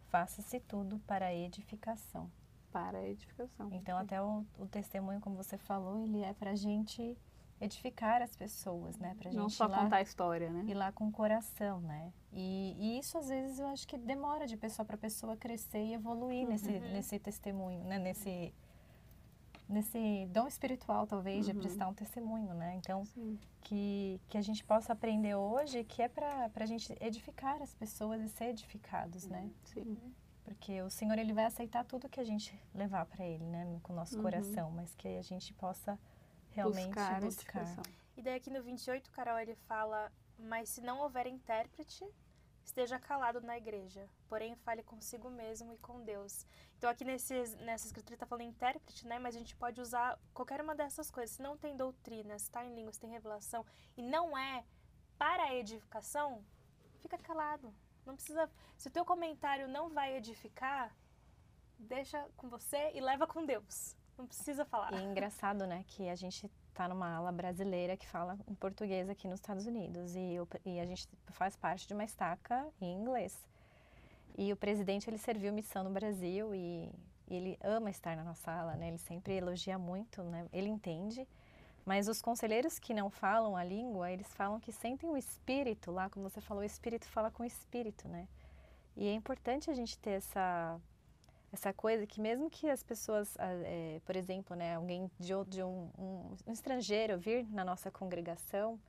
Faça-se 0.10 0.60
tudo 0.60 0.98
para 1.00 1.34
edificação. 1.34 2.32
Para 2.72 3.08
edificação. 3.08 3.70
Então, 3.72 3.98
até 3.98 4.22
o, 4.22 4.44
o 4.58 4.66
testemunho, 4.66 5.22
como 5.22 5.36
você 5.36 5.58
falou, 5.58 6.00
ele 6.00 6.24
é 6.24 6.34
para 6.34 6.52
a 6.52 6.56
gente 6.56 7.16
edificar 7.62 8.22
as 8.22 8.36
pessoas, 8.36 8.98
né? 8.98 9.16
Pra 9.20 9.32
Não 9.32 9.44
gente 9.44 9.58
só 9.58 9.66
ir 9.66 9.70
lá, 9.70 9.80
contar 9.80 9.98
a 9.98 10.02
história, 10.02 10.50
né? 10.50 10.64
ir 10.68 10.74
lá 10.74 10.92
com 10.92 11.08
o 11.08 11.12
coração, 11.12 11.80
né? 11.82 12.12
E, 12.32 12.76
e 12.78 13.00
isso, 13.00 13.18
às 13.18 13.30
vezes, 13.30 13.60
eu 13.60 13.68
acho 13.68 13.88
que 13.88 13.98
demora 13.98 14.48
de 14.48 14.58
pessoa 14.58 14.86
para 14.86 14.98
pessoa 14.98 15.36
crescer 15.36 15.84
e 15.84 15.94
evoluir 15.94 16.48
nesse, 16.48 16.72
nesse 16.72 17.20
testemunho, 17.20 17.84
né? 17.84 17.98
Nesse, 17.98 18.54
nesse 19.68 20.28
dom 20.32 20.48
espiritual, 20.48 21.06
talvez, 21.06 21.46
de 21.46 21.54
prestar 21.54 21.88
um 21.88 21.94
testemunho, 21.94 22.54
né? 22.54 22.76
Então, 22.76 23.06
Sim. 23.06 23.38
que, 23.62 24.20
que 24.30 24.38
a 24.38 24.42
gente 24.42 24.64
possa 24.64 24.94
aprender 24.94 25.36
hoje 25.36 25.84
que 25.84 26.02
é 26.02 26.08
para 26.08 26.50
a 26.56 26.66
gente 26.66 26.96
edificar 27.02 27.62
as 27.62 27.74
pessoas 27.74 28.22
e 28.22 28.30
ser 28.30 28.46
edificados, 28.46 29.28
né? 29.28 29.50
Sim. 29.66 29.98
Porque 30.44 30.82
o 30.82 30.90
Senhor, 30.90 31.18
Ele 31.20 31.34
vai 31.34 31.44
aceitar 31.46 31.84
tudo 31.84 32.08
que 32.08 32.20
a 32.20 32.24
gente 32.24 32.58
levar 32.74 33.06
para 33.06 33.26
Ele, 33.26 33.44
né? 33.46 33.80
Com 33.84 33.92
o 33.92 33.96
nosso 33.96 34.16
Uhum. 34.16 34.22
coração, 34.24 34.72
mas 34.72 34.96
que 34.96 35.08
a 35.18 35.22
gente 35.22 35.54
possa 35.54 36.00
realmente 36.52 36.88
buscar, 36.88 37.22
buscar. 37.22 37.82
E 38.16 38.22
daí 38.22 38.36
aqui 38.36 38.50
no 38.50 38.64
28, 38.64 39.12
Carol, 39.12 39.38
ele 39.38 39.56
fala, 39.68 40.12
mas 40.40 40.70
se 40.70 40.82
não 40.82 41.02
houver 41.02 41.28
intérprete, 41.28 42.06
esteja 42.68 43.00
calado 43.00 43.42
na 43.42 43.58
igreja, 43.58 44.08
porém 44.28 44.56
fale 44.58 44.84
consigo 44.84 45.30
mesmo 45.30 45.74
e 45.74 45.78
com 45.78 46.04
Deus. 46.04 46.46
Então 46.78 46.90
aqui 46.90 47.04
nesse, 47.04 47.34
nessa 47.58 47.88
escritura 47.88 48.14
ele 48.14 48.20
tá 48.20 48.26
falando 48.26 48.48
intérprete, 48.48 49.08
né? 49.08 49.18
Mas 49.18 49.36
a 49.36 49.40
gente 49.40 49.56
pode 49.56 49.82
usar 49.82 50.20
qualquer 50.34 50.62
uma 50.62 50.76
dessas 50.76 51.10
coisas. 51.10 51.36
Se 51.36 51.42
não 51.42 51.58
tem 51.58 51.76
doutrina, 51.76 52.38
se 52.38 52.52
tá 52.52 52.64
em 52.64 52.76
línguas, 52.76 52.98
tem 52.98 53.10
revelação, 53.10 53.66
e 53.96 54.02
não 54.02 54.38
é 54.38 54.66
para 55.18 55.44
a 55.44 55.56
edificação, 55.56 56.46
fica 57.00 57.18
calado. 57.18 57.74
Não 58.06 58.16
precisa... 58.16 58.50
Se 58.78 58.88
o 58.88 58.92
teu 58.92 59.04
comentário 59.04 59.68
não 59.68 59.90
vai 59.90 60.16
edificar, 60.16 60.96
deixa 61.80 62.30
com 62.36 62.50
você 62.50 62.92
e 62.94 63.02
leva 63.02 63.26
com 63.26 63.46
Deus. 63.46 63.96
Não 64.18 64.28
precisa 64.28 64.66
falar. 64.66 64.94
E 64.94 64.98
é 64.98 65.04
engraçado, 65.04 65.66
né, 65.66 65.84
que 65.88 66.10
a 66.10 66.16
gente 66.16 66.52
tá 66.78 66.88
numa 66.88 67.10
ala 67.18 67.32
brasileira 67.32 67.98
que 67.98 68.08
fala 68.08 68.38
em 68.48 68.54
português 68.54 69.10
aqui 69.10 69.28
nos 69.28 69.40
Estados 69.40 69.66
Unidos 69.66 70.16
e, 70.16 70.40
o- 70.40 70.48
e 70.64 70.80
a 70.80 70.86
gente 70.86 71.08
faz 71.30 71.56
parte 71.56 71.88
de 71.88 71.94
uma 71.96 72.04
estaca 72.04 72.66
em 72.80 72.94
inglês. 72.94 73.34
E 74.38 74.54
o 74.54 74.56
presidente, 74.56 75.10
ele 75.10 75.18
serviu 75.18 75.52
missão 75.52 75.84
no 75.84 75.90
Brasil 75.90 76.54
e, 76.54 76.92
e 77.28 77.36
ele 77.36 77.58
ama 77.64 77.90
estar 77.90 78.16
na 78.16 78.24
nossa 78.24 78.52
ala, 78.52 78.76
né? 78.76 78.90
Ele 78.90 79.00
sempre 79.00 79.34
elogia 79.36 79.78
muito, 79.80 80.22
né? 80.24 80.46
Ele 80.54 80.70
entende. 80.70 81.28
Mas 81.84 82.08
os 82.08 82.22
conselheiros 82.22 82.78
que 82.78 82.94
não 82.94 83.10
falam 83.10 83.56
a 83.58 83.64
língua, 83.64 84.12
eles 84.12 84.32
falam 84.36 84.60
que 84.60 84.72
sentem 84.72 85.10
o 85.10 85.18
espírito 85.18 85.90
lá, 85.92 86.10
como 86.12 86.30
você 86.30 86.40
falou, 86.42 86.62
o 86.62 86.66
espírito 86.66 87.08
fala 87.08 87.32
com 87.32 87.42
o 87.42 87.46
espírito, 87.46 88.08
né? 88.08 88.28
E 88.96 89.08
é 89.08 89.14
importante 89.14 89.72
a 89.72 89.74
gente 89.74 89.98
ter 89.98 90.12
essa 90.12 90.80
essa 91.52 91.72
coisa 91.74 92.06
que 92.06 92.20
mesmo 92.20 92.50
que 92.50 92.70
as 92.70 92.84
pessoas, 92.84 93.36
ah, 93.40 93.48
eh, 93.64 94.02
por 94.06 94.16
exemplo, 94.16 94.56
né, 94.56 94.76
alguém 94.76 95.10
de, 95.20 95.32
de 95.48 95.64
um, 95.64 95.90
um- 95.98 96.36
um 96.46 96.52
estrangeiro 96.52 97.18
vir 97.18 97.46
na 97.50 97.64
nossa 97.64 97.90
congregação, 97.90 98.80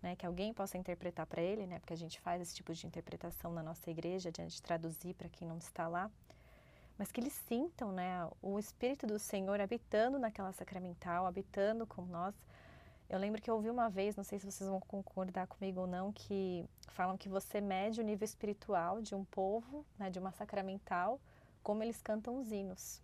né, 0.00 0.14
que 0.14 0.24
alguém 0.24 0.52
possa 0.54 0.78
interpretar 0.78 1.26
para 1.26 1.42
ele, 1.42 1.66
né, 1.66 1.78
porque 1.80 1.92
a 1.94 1.96
gente 1.96 2.20
faz 2.20 2.40
esse 2.40 2.54
tipo 2.54 2.72
de 2.72 2.86
interpretação 2.86 3.52
na 3.52 3.62
nossa 3.62 3.90
igreja, 3.90 4.30
de 4.30 4.40
gente 4.42 4.62
traduzir 4.62 5.14
para 5.14 5.28
quem 5.28 5.48
não 5.48 5.58
está 5.58 5.88
lá, 5.88 6.10
mas 6.96 7.10
que 7.10 7.20
eles 7.20 7.32
sintam, 7.32 7.90
né, 7.92 8.28
o 8.40 8.58
Espírito 8.58 9.06
do 9.06 9.18
Senhor 9.18 9.60
habitando 9.60 10.18
naquela 10.18 10.52
sacramental, 10.52 11.26
habitando 11.26 11.86
com 11.86 12.02
nós. 12.02 12.34
Eu 13.08 13.18
lembro 13.18 13.40
que 13.42 13.50
eu 13.50 13.54
ouvi 13.56 13.68
uma 13.70 13.88
vez, 13.90 14.16
não 14.16 14.24
sei 14.24 14.38
se 14.38 14.46
vocês 14.50 14.68
vão 14.68 14.80
concordar 14.80 15.46
comigo 15.46 15.80
ou 15.82 15.86
não, 15.86 16.12
que 16.12 16.64
falam 16.88 17.16
que 17.16 17.28
você 17.28 17.60
mede 17.60 18.00
o 18.00 18.04
nível 18.04 18.24
espiritual 18.24 19.02
de 19.02 19.14
um 19.14 19.24
povo, 19.24 19.84
né, 19.98 20.08
de 20.08 20.18
uma 20.18 20.30
sacramental, 20.32 21.20
como 21.66 21.82
eles 21.82 22.00
cantam 22.00 22.38
os 22.38 22.52
hinos. 22.52 23.02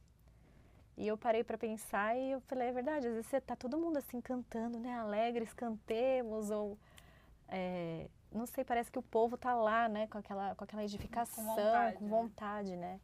E 0.97 1.09
eu 1.09 1.19
parei 1.19 1.43
para 1.43 1.59
pensar 1.59 2.17
e 2.17 2.31
eu 2.31 2.41
falei, 2.43 2.69
é 2.69 2.73
verdade, 2.73 3.09
às 3.09 3.13
vezes 3.13 3.27
você 3.27 3.41
tá 3.41 3.57
todo 3.57 3.77
mundo 3.77 3.97
assim 3.97 4.21
cantando, 4.21 4.79
né, 4.79 5.01
alegres, 5.01 5.53
cantemos 5.53 6.49
ou 6.49 6.79
é, 7.49 8.07
não 8.31 8.47
sei, 8.47 8.63
parece 8.63 8.89
que 8.89 9.01
o 9.01 9.03
povo 9.03 9.37
tá 9.37 9.53
lá, 9.53 9.89
né, 9.89 10.07
com 10.07 10.17
aquela 10.17 10.55
com 10.55 10.63
aquela 10.63 10.85
edificação, 10.85 11.45
com 11.45 11.57
vontade, 11.57 12.05
vontade, 12.05 12.77
né? 12.77 12.93
né? 12.93 13.01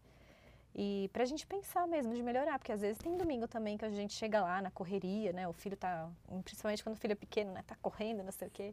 E 0.77 1.11
pra 1.13 1.25
gente 1.25 1.45
pensar 1.45 1.89
mesmo 1.89 2.15
de 2.15 2.23
melhorar, 2.23 2.57
porque 2.61 2.71
às 2.71 2.83
vezes 2.83 2.97
tem 2.97 3.17
domingo 3.17 3.49
também 3.49 3.77
que 3.77 3.85
a 3.85 3.91
gente 3.91 4.15
chega 4.15 4.41
lá 4.41 4.63
na 4.63 4.71
correria, 4.71 5.33
né? 5.33 5.49
O 5.49 5.53
filho 5.53 5.77
tá, 5.77 6.09
principalmente 6.45 6.85
quando 6.85 6.95
o 6.95 7.01
filho 7.01 7.13
é 7.13 7.17
pequeno, 7.17 7.51
né, 7.51 7.65
tá 7.67 7.75
correndo, 7.83 8.23
não 8.23 8.31
sei 8.31 8.47
o 8.47 8.51
quê. 8.53 8.73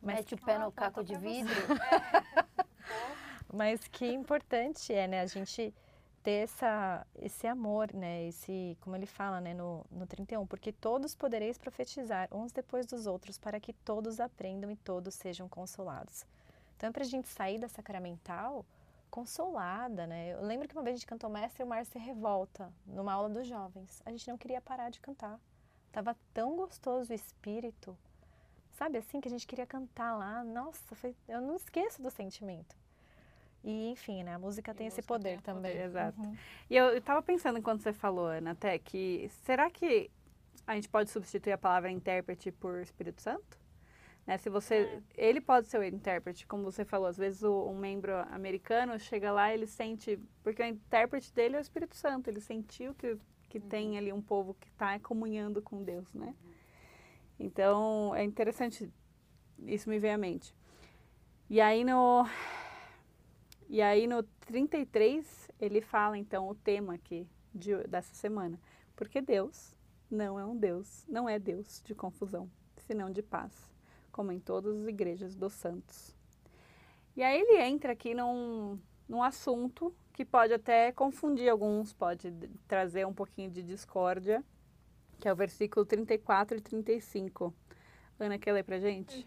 Mas 0.00 0.16
Mete 0.16 0.34
o 0.36 0.38
pé 0.38 0.58
no 0.58 0.72
caco 0.72 1.04
de 1.04 1.16
vidro. 1.18 1.52
mas 3.52 3.86
que 3.88 4.06
importante 4.06 4.90
é, 4.90 5.06
né, 5.06 5.20
a 5.20 5.26
gente 5.26 5.74
ter 6.24 6.44
essa, 6.44 7.06
esse 7.16 7.46
amor, 7.46 7.92
né, 7.92 8.26
esse, 8.26 8.78
como 8.80 8.96
ele 8.96 9.04
fala, 9.04 9.42
né, 9.42 9.52
no, 9.52 9.84
no 9.90 10.06
31, 10.06 10.46
porque 10.46 10.72
todos 10.72 11.14
podereis 11.14 11.58
profetizar 11.58 12.28
uns 12.32 12.50
depois 12.50 12.86
dos 12.86 13.06
outros, 13.06 13.36
para 13.36 13.60
que 13.60 13.74
todos 13.74 14.18
aprendam 14.18 14.70
e 14.70 14.76
todos 14.76 15.14
sejam 15.14 15.46
consolados. 15.46 16.24
Então 16.76 16.88
é 16.88 16.92
pra 16.92 17.04
gente 17.04 17.28
sair 17.28 17.58
da 17.58 17.68
sacramental 17.68 18.64
consolada, 19.10 20.06
né? 20.06 20.32
Eu 20.32 20.42
lembro 20.42 20.66
que 20.66 20.74
uma 20.74 20.82
vez 20.82 20.94
a 20.94 20.96
gente 20.96 21.06
cantou 21.06 21.30
Mestre 21.30 21.62
o 21.62 21.66
Mar 21.66 21.84
se 21.84 21.98
revolta, 21.98 22.72
numa 22.86 23.12
aula 23.12 23.28
dos 23.28 23.46
jovens. 23.46 24.02
A 24.04 24.10
gente 24.10 24.26
não 24.26 24.36
queria 24.36 24.60
parar 24.60 24.90
de 24.90 25.00
cantar. 25.00 25.38
Tava 25.92 26.16
tão 26.32 26.56
gostoso 26.56 27.12
o 27.12 27.14
espírito, 27.14 27.96
sabe 28.72 28.98
assim, 28.98 29.20
que 29.20 29.28
a 29.28 29.30
gente 29.30 29.46
queria 29.46 29.66
cantar 29.66 30.16
lá. 30.16 30.42
Nossa, 30.42 30.94
foi, 30.96 31.14
eu 31.28 31.40
não 31.40 31.54
esqueço 31.54 32.02
do 32.02 32.10
sentimento. 32.10 32.74
E, 33.64 33.90
enfim, 33.90 34.22
né? 34.22 34.34
A 34.34 34.38
música 34.38 34.74
tem 34.74 34.86
esse 34.86 34.98
música 34.98 35.14
poder 35.14 35.40
tem 35.40 35.54
também. 35.54 35.72
poder, 35.72 35.84
exato. 35.86 36.20
Uhum. 36.20 36.36
E 36.68 36.76
eu, 36.76 36.86
eu 36.88 37.00
tava 37.00 37.22
pensando 37.22 37.58
enquanto 37.58 37.80
você 37.80 37.94
falou, 37.94 38.26
Ana, 38.26 38.50
até 38.50 38.78
que 38.78 39.26
será 39.44 39.70
que 39.70 40.10
a 40.66 40.74
gente 40.74 40.88
pode 40.88 41.10
substituir 41.10 41.52
a 41.52 41.58
palavra 41.58 41.90
intérprete 41.90 42.52
por 42.52 42.80
Espírito 42.82 43.22
Santo? 43.22 43.58
Né? 44.26 44.36
Se 44.36 44.50
você, 44.50 45.02
ele 45.16 45.40
pode 45.40 45.66
ser 45.68 45.78
o 45.78 45.84
intérprete, 45.84 46.46
como 46.46 46.62
você 46.62 46.84
falou, 46.84 47.06
às 47.06 47.16
vezes 47.16 47.42
o, 47.42 47.66
um 47.66 47.78
membro 47.78 48.14
americano 48.30 48.98
chega 48.98 49.32
lá 49.32 49.50
e 49.50 49.54
ele 49.54 49.66
sente, 49.66 50.18
porque 50.42 50.62
o 50.62 50.66
intérprete 50.66 51.32
dele 51.32 51.56
é 51.56 51.58
o 51.58 51.60
Espírito 51.62 51.96
Santo, 51.96 52.28
ele 52.28 52.40
sentiu 52.40 52.94
que, 52.94 53.16
que 53.48 53.58
tem 53.58 53.96
ali 53.96 54.12
um 54.12 54.22
povo 54.22 54.54
que 54.54 54.68
está 54.68 54.98
comunhando 54.98 55.62
com 55.62 55.82
Deus, 55.82 56.12
né? 56.12 56.34
Então, 57.38 58.14
é 58.14 58.22
interessante, 58.22 58.92
isso 59.66 59.88
me 59.88 59.98
veio 59.98 60.14
à 60.14 60.18
mente. 60.18 60.54
E 61.50 61.60
aí 61.60 61.84
no 61.84 62.24
e 63.74 63.82
aí 63.82 64.06
no 64.06 64.22
33 64.22 65.50
ele 65.58 65.80
fala 65.80 66.16
então 66.16 66.48
o 66.48 66.54
tema 66.54 66.94
aqui 66.94 67.26
de, 67.52 67.76
dessa 67.88 68.14
semana, 68.14 68.56
porque 68.94 69.20
Deus 69.20 69.74
não 70.08 70.38
é 70.38 70.46
um 70.46 70.56
Deus, 70.56 71.04
não 71.08 71.28
é 71.28 71.40
Deus 71.40 71.82
de 71.84 71.92
confusão, 71.92 72.48
senão 72.76 73.10
de 73.10 73.20
paz, 73.20 73.52
como 74.12 74.30
em 74.30 74.38
todas 74.38 74.76
as 74.76 74.86
igrejas 74.86 75.34
dos 75.34 75.54
santos. 75.54 76.14
E 77.16 77.22
aí 77.24 77.40
ele 77.40 77.60
entra 77.62 77.94
aqui 77.94 78.14
num, 78.14 78.78
num 79.08 79.24
assunto 79.24 79.92
que 80.12 80.24
pode 80.24 80.52
até 80.52 80.92
confundir 80.92 81.48
alguns, 81.48 81.92
pode 81.92 82.32
trazer 82.68 83.04
um 83.04 83.12
pouquinho 83.12 83.50
de 83.50 83.60
discórdia, 83.60 84.44
que 85.18 85.26
é 85.26 85.32
o 85.32 85.36
versículo 85.36 85.84
34 85.84 86.58
e 86.58 86.60
35. 86.60 87.52
Ana, 88.20 88.38
quer 88.38 88.52
ler 88.52 88.62
pra 88.62 88.78
gente? 88.78 89.26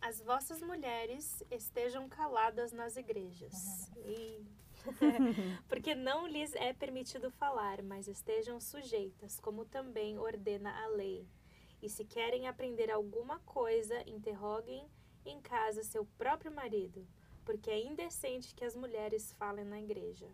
As 0.00 0.20
vossas 0.20 0.62
mulheres 0.62 1.42
estejam 1.50 2.08
caladas 2.08 2.72
nas 2.72 2.96
igrejas. 2.96 3.90
E- 4.06 4.44
Porque 5.68 5.94
não 5.94 6.26
lhes 6.26 6.54
é 6.54 6.72
permitido 6.72 7.30
falar, 7.32 7.82
mas 7.82 8.06
estejam 8.08 8.60
sujeitas, 8.60 9.38
como 9.40 9.64
também 9.64 10.18
ordena 10.18 10.70
a 10.84 10.88
lei. 10.88 11.26
E 11.82 11.88
se 11.88 12.04
querem 12.04 12.48
aprender 12.48 12.90
alguma 12.90 13.38
coisa, 13.40 14.02
interroguem 14.08 14.86
em 15.26 15.40
casa 15.40 15.82
seu 15.82 16.06
próprio 16.16 16.50
marido, 16.50 17.06
porque 17.44 17.70
é 17.70 17.84
indecente 17.84 18.54
que 18.54 18.64
as 18.64 18.74
mulheres 18.74 19.32
falem 19.38 19.64
na 19.64 19.78
igreja. 19.78 20.26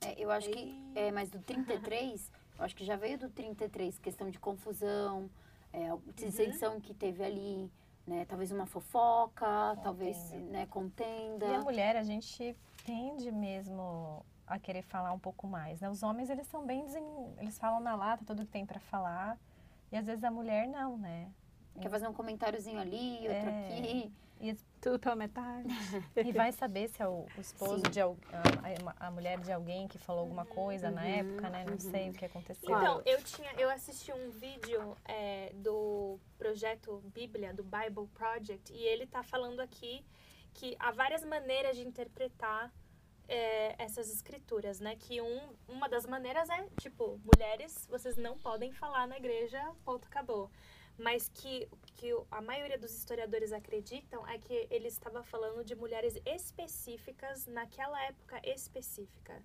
É, 0.00 0.14
eu 0.16 0.30
acho 0.30 0.48
que, 0.50 0.74
é, 0.94 1.10
mas 1.10 1.28
do 1.28 1.40
33, 1.40 2.30
eu 2.58 2.64
acho 2.64 2.74
que 2.74 2.84
já 2.84 2.96
veio 2.96 3.18
do 3.18 3.28
33, 3.28 3.98
questão 3.98 4.30
de 4.30 4.38
confusão, 4.38 5.30
é, 5.72 5.88
dissensão 6.14 6.80
que 6.80 6.94
teve 6.94 7.22
ali, 7.22 7.70
né? 8.06 8.24
Talvez 8.24 8.52
uma 8.52 8.66
fofoca, 8.66 9.76
talvez, 9.82 10.32
né, 10.32 10.66
contenda. 10.66 11.46
E 11.46 11.54
a 11.54 11.60
mulher, 11.60 11.96
a 11.96 12.02
gente 12.02 12.56
tende 12.84 13.30
mesmo 13.32 14.24
a 14.46 14.58
querer 14.58 14.82
falar 14.82 15.12
um 15.12 15.18
pouco 15.18 15.46
mais, 15.46 15.80
né? 15.80 15.90
Os 15.90 16.02
homens, 16.02 16.30
eles 16.30 16.46
são 16.46 16.64
bem, 16.64 16.84
desen... 16.84 17.04
eles 17.38 17.58
falam 17.58 17.80
na 17.80 17.96
lata 17.96 18.24
tudo 18.24 18.44
que 18.44 18.52
tem 18.52 18.64
para 18.64 18.78
falar, 18.78 19.36
e 19.90 19.96
às 19.96 20.06
vezes 20.06 20.22
a 20.22 20.30
mulher 20.30 20.68
não, 20.68 20.96
né? 20.96 21.28
Quer 21.80 21.88
fazer 21.90 22.08
um 22.08 22.12
comentáriozinho 22.12 22.78
ali, 22.78 23.18
outro 23.28 23.32
É. 23.32 23.66
aqui. 23.68 24.12
Tudo 24.80 24.98
pela 24.98 25.16
metade. 25.16 25.66
E 26.28 26.30
vai 26.32 26.52
saber 26.52 26.88
se 26.88 27.02
é 27.02 27.08
o, 27.08 27.26
o 27.36 27.40
esposo 27.40 27.76
Sim. 27.76 27.90
de 27.90 28.00
a, 28.00 28.06
a, 29.00 29.06
a 29.06 29.10
mulher 29.10 29.40
de 29.40 29.50
alguém 29.50 29.88
que 29.88 29.98
falou 29.98 30.20
alguma 30.22 30.44
coisa 30.44 30.90
na 30.90 31.02
Uhum, 31.02 31.08
época, 31.08 31.50
né? 31.50 31.64
Não 31.64 31.72
uhum. 31.72 31.78
sei 31.78 32.10
o 32.10 32.12
que 32.12 32.24
aconteceu. 32.24 32.68
Então, 32.76 33.02
eu 33.06 33.22
tinha, 33.22 33.50
eu 33.54 33.70
assisti 33.70 34.12
um 34.12 34.30
vídeo 34.30 34.96
é, 35.06 35.52
do 35.54 36.18
projeto 36.38 37.02
Bíblia, 37.14 37.54
do 37.54 37.64
Bible 37.64 38.06
Project, 38.12 38.72
e 38.72 38.82
ele 38.84 39.06
tá 39.06 39.22
falando 39.22 39.60
aqui 39.60 40.04
que 40.52 40.76
há 40.78 40.90
várias 40.90 41.24
maneiras 41.24 41.76
de 41.76 41.82
interpretar 41.86 42.72
é, 43.28 43.74
essas 43.82 44.12
escrituras, 44.12 44.80
né? 44.80 44.96
Que 44.96 45.20
um, 45.20 45.40
uma 45.66 45.88
das 45.88 46.06
maneiras 46.06 46.48
é, 46.50 46.64
tipo, 46.80 47.18
mulheres, 47.24 47.86
vocês 47.90 48.16
não 48.16 48.38
podem 48.38 48.70
falar 48.70 49.06
na 49.08 49.16
igreja, 49.16 49.60
ponto, 49.84 50.06
acabou. 50.06 50.50
Mas 50.98 51.28
que, 51.28 51.68
que 51.94 52.10
a 52.30 52.40
maioria 52.40 52.78
dos 52.78 52.96
historiadores 52.96 53.52
acreditam 53.52 54.26
é 54.26 54.38
que 54.38 54.66
ele 54.70 54.88
estava 54.88 55.22
falando 55.22 55.62
de 55.62 55.74
mulheres 55.74 56.18
específicas 56.24 57.46
naquela 57.46 58.02
época 58.04 58.40
específica. 58.42 59.42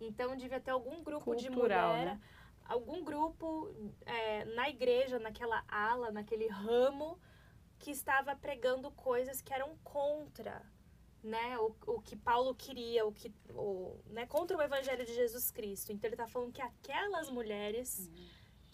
Então, 0.00 0.36
devia 0.36 0.60
ter 0.60 0.70
algum 0.70 1.02
grupo 1.02 1.34
de 1.34 1.48
Cultural, 1.48 1.90
mulher 1.90 2.06
né? 2.06 2.20
algum 2.68 3.02
grupo 3.04 3.72
é, 4.04 4.44
na 4.44 4.68
igreja, 4.68 5.18
naquela 5.18 5.64
ala, 5.68 6.10
naquele 6.10 6.48
ramo, 6.48 7.18
que 7.78 7.90
estava 7.90 8.34
pregando 8.34 8.90
coisas 8.90 9.40
que 9.40 9.52
eram 9.52 9.76
contra, 9.84 10.62
né, 11.22 11.58
o, 11.58 11.74
o 11.86 12.00
que 12.00 12.16
Paulo 12.16 12.54
queria, 12.54 13.06
o 13.06 13.12
que, 13.12 13.32
o, 13.50 13.98
né, 14.06 14.26
contra 14.26 14.56
o 14.56 14.62
evangelho 14.62 15.04
de 15.04 15.14
Jesus 15.14 15.50
Cristo. 15.50 15.92
Então 15.92 16.08
ele 16.08 16.14
está 16.14 16.26
falando 16.26 16.52
que 16.52 16.62
aquelas 16.62 17.28
mulheres 17.30 18.10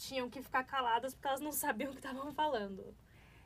tinham 0.02 0.28
que 0.28 0.42
ficar 0.42 0.64
caladas 0.64 1.14
porque 1.14 1.28
elas 1.28 1.40
não 1.40 1.52
sabiam 1.64 1.90
o 1.90 1.94
que 1.94 2.00
estavam 2.00 2.32
falando. 2.32 2.94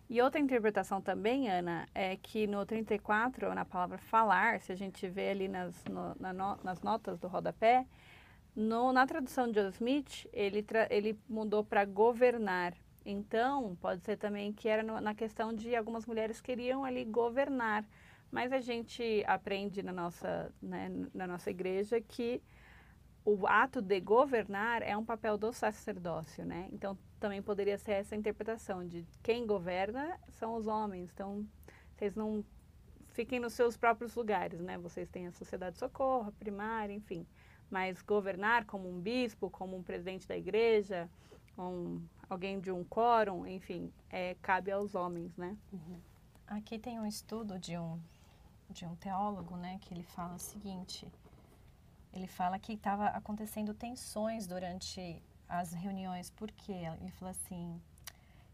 E 0.09 0.23
outra 0.23 0.41
interpretação 0.41 1.01
também, 1.01 1.51
Ana, 1.51 1.89
é 1.93 2.17
que 2.17 2.47
no 2.47 2.65
34, 2.65 3.53
na 3.55 3.65
palavra 3.65 3.99
falar, 3.99 4.61
se 4.61 4.71
a 4.71 4.77
gente 4.77 5.09
vê 5.09 5.31
ali 5.31 5.49
nas, 5.49 5.85
no- 5.87 6.15
na 6.21 6.33
no- 6.33 6.59
nas 6.63 6.81
notas 6.81 7.19
do 7.19 7.27
rodapé, 7.27 7.85
no, 8.55 8.93
na 8.93 9.05
tradução 9.07 9.49
de 9.49 9.55
Joseph 9.61 9.75
Smith, 9.77 10.27
ele, 10.33 10.65
ele 10.91 11.19
mudou 11.29 11.65
para 11.65 11.85
governar. 11.85 12.73
Então, 13.05 13.77
pode 13.81 14.03
ser 14.05 14.17
também 14.17 14.53
que 14.53 14.69
era 14.69 14.83
no- 14.83 15.01
na 15.01 15.15
questão 15.15 15.53
de 15.53 15.75
algumas 15.75 16.07
mulheres 16.07 16.41
queriam 16.41 16.85
ali 16.85 17.05
governar. 17.05 17.85
Mas 18.31 18.53
a 18.53 18.61
gente 18.61 19.25
aprende 19.27 19.83
na 19.83 19.93
nossa, 19.93 20.53
né, 20.63 20.89
na 21.13 21.27
nossa 21.27 21.51
igreja 21.51 22.01
que 22.01 22.41
o 23.27 23.45
ato 23.45 23.83
de 23.83 24.01
governar 24.01 24.83
é 24.83 24.97
um 24.97 25.05
papel 25.05 25.37
do 25.37 25.53
sacerdócio, 25.53 26.47
né? 26.47 26.69
Então, 26.73 26.97
também 27.19 27.43
poderia 27.43 27.77
ser 27.77 27.93
essa 27.93 28.15
interpretação 28.15 28.87
de 28.87 29.05
quem 29.21 29.45
governa 29.45 30.17
são 30.29 30.55
os 30.55 30.69
homens. 30.69 31.11
Então, 31.13 31.45
vocês 31.97 32.15
não 32.15 32.45
fiquem 33.09 33.41
nos 33.41 33.53
seus 33.53 33.77
próprios 33.77 34.15
lugares, 34.15 34.61
né? 34.61 34.79
Vocês 34.79 35.09
têm 35.09 35.27
a 35.27 35.33
sociedade 35.33 35.73
de 35.73 35.81
socorro, 35.81 36.29
a 36.29 36.33
primária, 36.33 36.93
enfim. 36.95 37.27
Mas 37.69 38.01
governar 38.01 38.65
como 38.65 38.89
um 38.89 39.01
bispo, 39.01 39.51
como 39.51 39.77
um 39.77 39.83
presidente 39.83 40.29
da 40.29 40.37
igreja, 40.37 41.11
um, 41.59 42.01
alguém 42.31 42.61
de 42.61 42.71
um 42.71 42.85
quórum, 42.85 43.45
enfim, 43.45 43.93
é, 44.09 44.37
cabe 44.41 44.71
aos 44.71 44.95
homens, 44.95 45.37
né? 45.37 45.57
Aqui 46.47 46.79
tem 46.79 47.01
um 47.01 47.07
estudo 47.07 47.59
de 47.59 47.77
um, 47.77 48.01
de 48.71 48.87
um 48.87 48.95
teólogo, 48.95 49.57
né, 49.57 49.81
que 49.81 49.93
ele 49.93 50.05
fala 50.05 50.37
o 50.37 50.39
seguinte. 50.39 51.09
Ele 52.17 52.27
fala 52.27 52.59
que 52.59 52.73
estava 52.73 53.09
acontecendo 53.09 53.75
tensões 53.75 54.47
durante 54.47 55.23
as 55.47 55.75
reuniões, 55.75 56.31
porque 56.31 56.73
ele 56.73 57.11
falou 57.11 57.31
assim, 57.31 57.79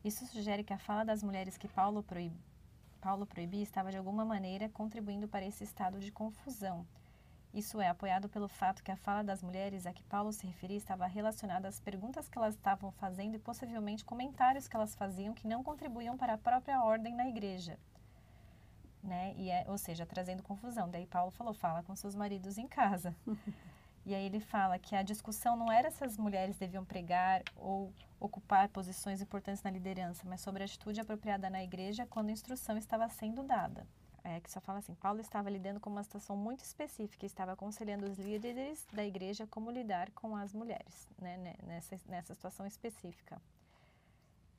isso 0.02 0.26
sugere 0.26 0.64
que 0.64 0.72
a 0.72 0.78
fala 0.78 1.04
das 1.04 1.22
mulheres 1.22 1.56
que 1.56 1.68
Paulo, 1.68 2.02
proib, 2.02 2.34
Paulo 3.00 3.24
estava 3.52 3.92
de 3.92 3.96
alguma 3.96 4.24
maneira 4.24 4.68
contribuindo 4.68 5.28
para 5.28 5.46
esse 5.46 5.62
estado 5.62 6.00
de 6.00 6.10
confusão. 6.10 6.84
Isso 7.54 7.80
é 7.80 7.88
apoiado 7.88 8.28
pelo 8.28 8.48
fato 8.48 8.82
que 8.82 8.90
a 8.90 8.96
fala 8.96 9.22
das 9.22 9.44
mulheres 9.44 9.86
a 9.86 9.92
que 9.92 10.02
Paulo 10.02 10.32
se 10.32 10.44
referia 10.44 10.76
estava 10.76 11.06
relacionada 11.06 11.68
às 11.68 11.78
perguntas 11.78 12.28
que 12.28 12.36
elas 12.36 12.56
estavam 12.56 12.90
fazendo 12.90 13.36
e 13.36 13.38
possivelmente 13.38 14.04
comentários 14.04 14.66
que 14.66 14.74
elas 14.74 14.96
faziam 14.96 15.34
que 15.34 15.46
não 15.46 15.62
contribuíam 15.62 16.16
para 16.16 16.34
a 16.34 16.38
própria 16.38 16.82
ordem 16.82 17.14
na 17.14 17.28
igreja. 17.28 17.78
Né? 19.02 19.34
E 19.36 19.50
é, 19.50 19.64
ou 19.68 19.76
seja, 19.76 20.06
trazendo 20.06 20.42
confusão. 20.42 20.88
Daí 20.88 21.06
Paulo 21.06 21.30
falou: 21.30 21.52
fala 21.52 21.82
com 21.82 21.94
seus 21.96 22.14
maridos 22.14 22.56
em 22.56 22.68
casa. 22.68 23.14
e 24.06 24.14
aí 24.14 24.24
ele 24.24 24.38
fala 24.38 24.78
que 24.78 24.94
a 24.94 25.02
discussão 25.02 25.56
não 25.56 25.72
era 25.72 25.90
se 25.90 26.04
as 26.04 26.16
mulheres 26.16 26.56
deviam 26.56 26.84
pregar 26.84 27.42
ou 27.56 27.92
ocupar 28.20 28.68
posições 28.68 29.20
importantes 29.20 29.62
na 29.62 29.70
liderança, 29.70 30.22
mas 30.24 30.40
sobre 30.40 30.62
a 30.62 30.66
atitude 30.66 31.00
apropriada 31.00 31.50
na 31.50 31.62
igreja 31.62 32.06
quando 32.06 32.28
a 32.28 32.32
instrução 32.32 32.76
estava 32.78 33.08
sendo 33.08 33.42
dada. 33.42 33.84
É, 34.24 34.38
que 34.38 34.48
só 34.48 34.60
fala 34.60 34.78
assim, 34.78 34.94
Paulo 34.94 35.20
estava 35.20 35.50
lidando 35.50 35.80
com 35.80 35.90
uma 35.90 36.04
situação 36.04 36.36
muito 36.36 36.62
específica, 36.62 37.26
estava 37.26 37.52
aconselhando 37.52 38.06
os 38.06 38.16
líderes 38.16 38.86
da 38.92 39.04
igreja 39.04 39.48
como 39.48 39.68
lidar 39.68 40.12
com 40.12 40.36
as 40.36 40.52
mulheres, 40.52 41.08
né, 41.20 41.36
né, 41.38 41.54
nessa, 41.64 42.00
nessa 42.06 42.32
situação 42.32 42.64
específica. 42.64 43.42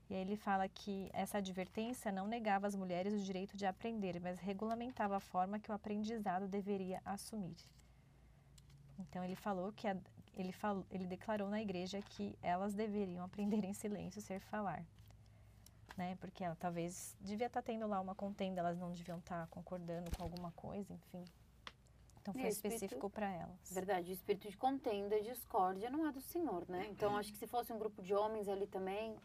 E 0.10 0.16
aí 0.16 0.22
ele 0.22 0.36
fala 0.36 0.68
que 0.68 1.10
essa 1.13 1.38
advertência 1.38 2.12
não 2.12 2.28
negava 2.28 2.68
às 2.68 2.76
mulheres 2.76 3.13
o 3.13 3.24
direito 3.24 3.56
de 3.56 3.66
aprender, 3.66 4.20
mas 4.20 4.39
regulamentava 4.39 5.18
a 5.18 5.20
forma 5.20 5.60
que 5.60 5.72
o 5.72 5.74
aprendizado 5.74 6.48
deveria 6.48 7.02
assumir. 7.06 7.56
Então 9.00 9.24
ele 9.24 9.36
falou 9.36 9.72
que 9.72 9.88
a, 9.88 9.98
ele, 10.36 10.52
falou, 10.52 10.86
ele 10.92 11.06
declarou 11.06 11.50
na 11.50 11.62
igreja 11.62 12.02
que 12.02 12.38
elas 12.42 12.74
deveriam 12.74 13.24
aprender 13.24 13.63
em 13.66 13.74
silêncio 13.74 14.22
ser 14.22 14.39
falar. 14.39 14.84
Né? 15.96 16.16
Porque 16.20 16.44
ela 16.44 16.56
talvez 16.56 17.16
devia 17.22 17.48
estar 17.48 17.62
tendo 17.62 17.88
lá 17.88 18.00
uma 18.02 18.16
contenda, 18.16 18.60
elas 18.60 18.78
não 18.80 18.92
deviam 18.92 19.20
estar 19.20 19.48
concordando 19.48 20.10
com 20.16 20.24
alguma 20.24 20.52
coisa, 20.52 20.92
enfim. 20.94 21.24
Então 22.20 22.34
foi 22.34 22.48
espírito- 22.48 22.76
específico 22.76 23.10
para 23.10 23.30
elas. 23.30 23.72
Verdade, 23.72 24.10
o 24.10 24.13
espírito 24.13 24.50
de 24.50 24.58
contenda 24.58 25.16
e 25.18 25.24
discórdia 25.24 25.89
não 25.89 26.08
é 26.08 26.12
do 26.12 26.22
Senhor, 26.22 26.66
né? 26.70 26.88
Então, 26.89 27.18
acho 27.18 27.32
que 27.32 27.38
se 27.38 27.46
fosse 27.46 27.72
um 27.74 27.78
grupo 27.78 28.02
de 28.02 28.13
homens 28.13 28.48
ali 28.48 28.66
também, 28.66 29.16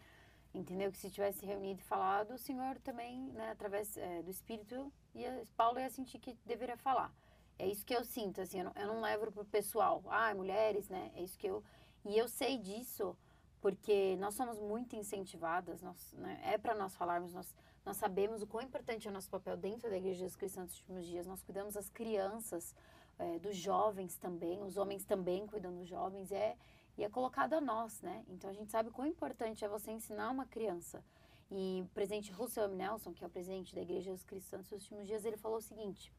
entendeu? 0.55 0.91
Que 0.91 0.99
se 0.99 1.11
tivesse 1.11 1.45
reunido 1.45 1.81
e 1.81 1.85
falado, 1.85 2.35
o 2.35 2.39
Senhor 2.39 2.79
também, 2.79 3.21
né, 3.33 3.51
através 3.51 3.97
eh, 3.97 4.23
do 4.23 4.31
Espírito, 4.31 4.93
ia, 5.15 5.45
Paulo 5.57 5.79
ia 5.79 5.91
sentir 5.91 6.19
que 6.19 6.37
deveria 6.45 6.77
falar. 6.77 7.13
É 7.59 7.67
isso 7.67 7.85
que 7.85 7.95
eu 7.95 8.05
sinto, 8.05 8.41
assim, 8.41 8.61
eu 8.61 8.65
não, 8.67 8.73
eu 8.77 8.87
não 8.87 9.01
levo 9.01 9.33
pro 9.33 9.45
pessoal, 9.45 10.03
ah, 10.09 10.35
mulheres, 10.35 10.89
né? 10.89 11.11
É 11.15 11.23
isso 11.23 11.39
que 11.39 11.47
eu... 11.47 11.63
E 12.05 12.17
eu 12.17 12.29
sei 12.29 12.57
disso 12.59 13.17
porque 13.61 14.17
nós 14.17 14.35
somos 14.35 14.59
muito 14.61 14.95
incentivadas, 14.95 15.83
nós, 15.83 16.13
né, 16.13 16.41
é 16.45 16.57
para 16.57 16.75
nós 16.75 16.95
falarmos, 16.95 17.35
nós, 17.35 17.55
nós 17.85 17.97
sabemos 17.97 18.41
o 18.41 18.47
quão 18.47 18.63
importante 18.63 19.09
é 19.09 19.11
o 19.11 19.15
nosso 19.15 19.29
papel 19.29 19.57
dentro 19.57 19.91
da 19.91 19.97
Igreja 19.97 20.21
Jesus 20.21 20.37
Cristo 20.37 20.61
nos 20.61 20.79
últimos 20.79 21.07
dias, 21.07 21.27
nós 21.27 21.43
cuidamos 21.43 21.75
das 21.75 21.89
crianças, 21.91 22.75
eh, 23.19 23.39
dos 23.41 23.57
jovens 23.57 24.17
também, 24.17 24.63
os 24.63 24.77
homens 24.77 25.05
também 25.05 25.45
cuidam 25.47 25.75
dos 25.75 25.89
jovens, 25.89 26.31
é, 26.31 26.57
e 26.99 27.05
é 27.05 27.09
colocado 27.09 27.55
a 27.55 27.61
nós, 27.61 28.01
né? 28.03 28.25
Então 28.29 28.51
a 28.51 28.53
gente 28.53 28.73
sabe 28.73 28.91
quão 28.91 29.07
importante 29.07 29.65
é 29.65 29.69
você 29.69 29.93
ensinar 29.93 30.31
uma 30.31 30.45
criança. 30.45 31.03
E 31.49 31.83
o 31.83 31.89
presidente 31.95 32.33
Russell 32.33 32.65
M. 32.65 32.75
Nelson, 32.75 33.15
que 33.15 33.23
é 33.23 33.27
o 33.27 33.31
presidente 33.31 33.73
da 33.73 33.81
Igreja 33.81 34.11
dos 34.11 34.25
Cristãos 34.25 34.63
nos 34.63 34.73
últimos 34.73 35.07
dias, 35.07 35.25
ele 35.25 35.37
falou 35.37 35.59
o 35.59 35.63
seguinte: 35.63 36.13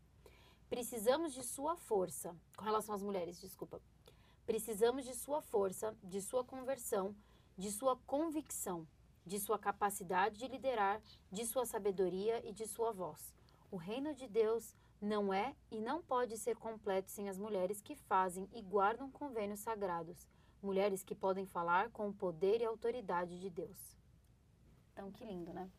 precisamos 0.69 1.33
de 1.33 1.43
sua 1.43 1.75
força, 1.75 2.33
com 2.55 2.63
relação 2.63 2.95
às 2.95 3.03
mulheres, 3.03 3.39
desculpa. 3.41 3.81
Precisamos 4.45 5.05
de 5.05 5.13
sua 5.13 5.41
força, 5.41 5.95
de 6.01 6.21
sua 6.21 6.43
conversão, 6.45 7.13
de 7.57 7.69
sua 7.69 7.97
convicção, 8.07 8.87
de 9.25 9.37
sua 9.37 9.59
capacidade 9.59 10.39
de 10.39 10.47
liderar, 10.47 11.01
de 11.29 11.45
sua 11.45 11.65
sabedoria 11.65 12.41
e 12.47 12.53
de 12.53 12.65
sua 12.65 12.91
voz. 12.93 13.33
O 13.69 13.75
reino 13.75 14.15
de 14.15 14.27
Deus 14.27 14.73
não 15.01 15.33
é 15.33 15.55
e 15.69 15.79
não 15.79 16.01
pode 16.01 16.37
ser 16.37 16.55
completo 16.55 17.11
sem 17.11 17.29
as 17.29 17.37
mulheres 17.37 17.81
que 17.81 17.95
fazem 17.95 18.49
e 18.53 18.61
guardam 18.61 19.11
convênios 19.11 19.59
sagrados, 19.59 20.25
mulheres 20.61 21.03
que 21.03 21.15
podem 21.15 21.45
falar 21.45 21.89
com 21.91 22.09
o 22.09 22.13
poder 22.13 22.61
e 22.61 22.65
autoridade 22.65 23.39
de 23.39 23.49
Deus. 23.49 23.77
Então, 24.93 25.11
que 25.11 25.23
lindo, 25.25 25.53
né? 25.53 25.69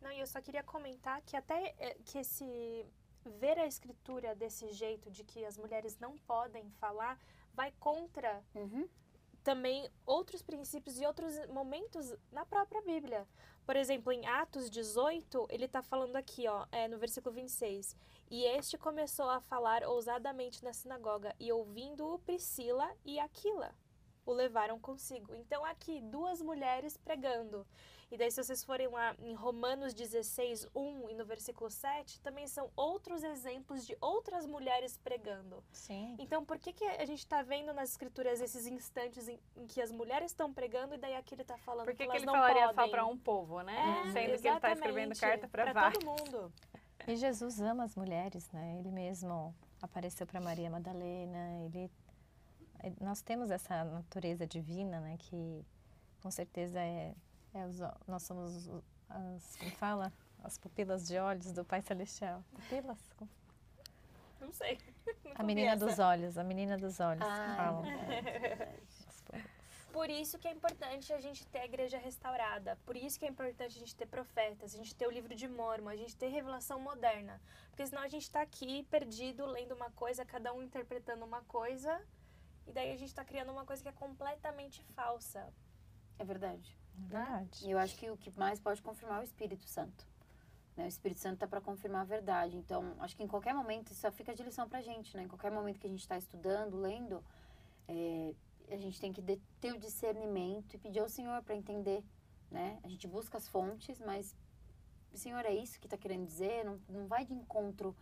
Não, 0.00 0.12
e 0.12 0.20
eu 0.20 0.26
só 0.26 0.40
queria 0.40 0.62
comentar 0.62 1.20
que 1.22 1.36
até 1.36 1.74
eh, 1.78 1.96
que 2.04 2.18
esse 2.18 2.86
ver 3.38 3.58
a 3.58 3.66
escritura 3.66 4.34
desse 4.34 4.72
jeito 4.72 5.10
de 5.10 5.22
que 5.24 5.44
as 5.44 5.56
mulheres 5.58 5.98
não 5.98 6.16
podem 6.18 6.70
falar 6.70 7.18
vai 7.52 7.72
contra 7.78 8.42
Uhum. 8.54 8.88
também 9.42 9.88
outros 10.06 10.42
princípios 10.42 10.98
e 11.00 11.06
outros 11.06 11.34
momentos 11.48 12.14
na 12.32 12.44
própria 12.46 12.80
Bíblia. 12.82 13.26
Por 13.66 13.76
exemplo, 13.76 14.12
em 14.12 14.26
Atos 14.26 14.70
18, 14.70 15.46
ele 15.50 15.66
está 15.66 15.82
falando 15.82 16.16
aqui, 16.16 16.46
ó, 16.48 16.66
é, 16.72 16.88
no 16.88 16.98
versículo 16.98 17.34
26. 17.34 17.96
E 18.30 18.44
este 18.44 18.78
começou 18.78 19.28
a 19.28 19.40
falar 19.40 19.82
ousadamente 19.84 20.64
na 20.64 20.72
sinagoga, 20.72 21.34
e 21.38 21.52
ouvindo-o 21.52 22.18
Priscila 22.20 22.90
e 23.04 23.18
Aquila. 23.18 23.74
O 24.28 24.32
levaram 24.34 24.78
consigo. 24.78 25.34
Então 25.34 25.64
aqui 25.64 26.02
duas 26.02 26.42
mulheres 26.42 26.98
pregando. 26.98 27.66
E 28.10 28.16
daí 28.16 28.30
se 28.30 28.42
vocês 28.42 28.62
forem 28.62 28.88
lá 28.88 29.14
em 29.18 29.34
Romanos 29.34 29.94
16, 29.94 30.68
1 30.74 31.10
e 31.10 31.14
no 31.14 31.24
versículo 31.24 31.70
7, 31.70 32.20
também 32.20 32.46
são 32.46 32.70
outros 32.76 33.22
exemplos 33.22 33.86
de 33.86 33.96
outras 34.00 34.46
mulheres 34.46 34.98
pregando. 34.98 35.64
Sim. 35.72 36.14
Então 36.18 36.44
por 36.44 36.58
que, 36.58 36.72
que 36.72 36.84
a 36.84 37.04
gente 37.06 37.20
está 37.20 37.42
vendo 37.42 37.72
nas 37.72 37.90
escrituras 37.90 38.40
esses 38.40 38.66
instantes 38.66 39.28
em, 39.28 39.38
em 39.56 39.66
que 39.66 39.80
as 39.80 39.90
mulheres 39.90 40.30
estão 40.30 40.52
pregando 40.52 40.94
e 40.94 40.98
daí 40.98 41.16
aqui 41.16 41.34
ele 41.34 41.42
está 41.42 41.56
falando 41.58 41.86
Por 41.86 41.94
que, 41.94 42.04
que, 42.04 42.10
que 42.10 42.16
ele 42.18 42.26
não 42.26 42.34
falaria 42.34 42.72
só 42.74 42.88
para 42.88 43.06
um 43.06 43.16
povo, 43.16 43.62
né? 43.62 44.04
É, 44.06 44.12
Sendo 44.12 44.40
que 44.40 44.48
ele 44.48 44.56
está 44.56 44.72
escrevendo 44.72 45.18
carta 45.18 45.48
para 45.48 45.72
vários. 45.72 46.04
todo 46.04 46.06
mundo. 46.06 46.52
E 47.06 47.16
Jesus 47.16 47.60
ama 47.60 47.84
as 47.84 47.96
mulheres, 47.96 48.50
né? 48.52 48.76
Ele 48.78 48.90
mesmo 48.90 49.54
apareceu 49.80 50.26
para 50.26 50.40
Maria 50.40 50.68
Madalena. 50.68 51.64
Ele, 51.64 51.90
nós 53.00 53.20
temos 53.22 53.50
essa 53.50 53.84
natureza 53.84 54.46
divina, 54.46 55.00
né? 55.00 55.16
Que 55.18 55.64
com 56.20 56.30
certeza 56.30 56.80
é, 56.80 57.14
é 57.54 57.66
os, 57.66 57.78
nós 58.06 58.22
somos 58.22 58.68
as, 59.08 59.56
como 59.56 59.70
fala, 59.72 60.12
as 60.42 60.58
pupilas 60.58 61.06
de 61.06 61.18
olhos 61.18 61.52
do 61.52 61.64
Pai 61.64 61.82
Celestial. 61.82 62.44
Pupilas? 62.52 62.98
Não 64.40 64.52
sei. 64.52 64.78
A 65.34 65.42
menina 65.42 65.76
dos 65.76 65.98
olhos, 65.98 66.36
a 66.36 66.42
menina 66.44 66.76
dos 66.76 66.98
olhos. 66.98 67.22
Ah, 67.22 67.54
falam. 67.56 67.84
é. 67.86 68.74
Por 69.92 70.10
isso 70.10 70.38
que 70.38 70.46
é 70.46 70.52
importante 70.52 71.12
a 71.12 71.20
gente 71.20 71.46
ter 71.46 71.60
a 71.60 71.64
igreja 71.64 71.98
restaurada. 71.98 72.78
Por 72.84 72.96
isso 72.96 73.18
que 73.18 73.24
é 73.24 73.28
importante 73.28 73.76
a 73.76 73.80
gente 73.80 73.96
ter 73.96 74.06
profetas, 74.06 74.74
a 74.74 74.76
gente 74.76 74.94
ter 74.94 75.06
o 75.06 75.10
livro 75.10 75.34
de 75.34 75.48
Mormon, 75.48 75.88
a 75.88 75.96
gente 75.96 76.14
ter 76.14 76.28
revelação 76.28 76.78
moderna. 76.78 77.40
Porque 77.70 77.86
senão 77.86 78.02
a 78.02 78.08
gente 78.08 78.22
está 78.22 78.42
aqui 78.42 78.84
perdido, 78.84 79.46
lendo 79.46 79.74
uma 79.74 79.90
coisa, 79.90 80.24
cada 80.24 80.52
um 80.52 80.62
interpretando 80.62 81.24
uma 81.24 81.42
coisa. 81.42 82.00
E 82.68 82.72
daí 82.72 82.92
a 82.92 82.96
gente 82.96 83.08
está 83.08 83.24
criando 83.24 83.50
uma 83.50 83.64
coisa 83.64 83.82
que 83.82 83.88
é 83.88 83.92
completamente 83.92 84.82
falsa. 84.94 85.52
É 86.18 86.24
verdade. 86.24 86.76
É 86.96 87.00
verdade. 87.00 87.66
E 87.66 87.70
eu 87.70 87.78
acho 87.78 87.96
que 87.96 88.10
o 88.10 88.16
que 88.16 88.30
mais 88.38 88.60
pode 88.60 88.82
confirmar 88.82 89.18
é 89.18 89.20
o 89.22 89.24
Espírito 89.24 89.64
Santo. 89.66 90.06
né? 90.76 90.84
O 90.84 90.88
Espírito 90.88 91.20
Santo 91.20 91.34
está 91.34 91.46
para 91.46 91.60
confirmar 91.60 92.02
a 92.02 92.04
verdade. 92.04 92.56
Então, 92.56 92.94
acho 93.00 93.16
que 93.16 93.22
em 93.22 93.26
qualquer 93.28 93.54
momento, 93.54 93.90
isso 93.92 94.00
só 94.02 94.12
fica 94.12 94.34
de 94.34 94.42
lição 94.42 94.68
para 94.68 94.78
a 94.78 94.82
gente, 94.82 95.16
né? 95.16 95.22
Em 95.24 95.28
qualquer 95.28 95.50
momento 95.50 95.78
que 95.80 95.86
a 95.86 95.90
gente 95.90 96.00
está 96.00 96.16
estudando, 96.18 96.76
lendo, 96.76 97.24
é, 97.88 98.34
a 98.70 98.76
gente 98.76 99.00
tem 99.00 99.12
que 99.12 99.22
de- 99.22 99.40
ter 99.60 99.72
o 99.72 99.78
discernimento 99.78 100.74
e 100.74 100.78
pedir 100.78 101.00
ao 101.00 101.08
Senhor 101.08 101.42
para 101.42 101.54
entender, 101.56 102.04
né? 102.50 102.78
A 102.84 102.88
gente 102.88 103.06
busca 103.08 103.38
as 103.38 103.48
fontes, 103.48 103.98
mas 104.00 104.36
o 105.12 105.16
Senhor 105.16 105.44
é 105.46 105.52
isso 105.54 105.80
que 105.80 105.86
está 105.86 105.96
querendo 105.96 106.26
dizer, 106.26 106.64
não, 106.64 106.78
não 106.88 107.06
vai 107.06 107.24
de 107.24 107.32
encontro, 107.32 107.96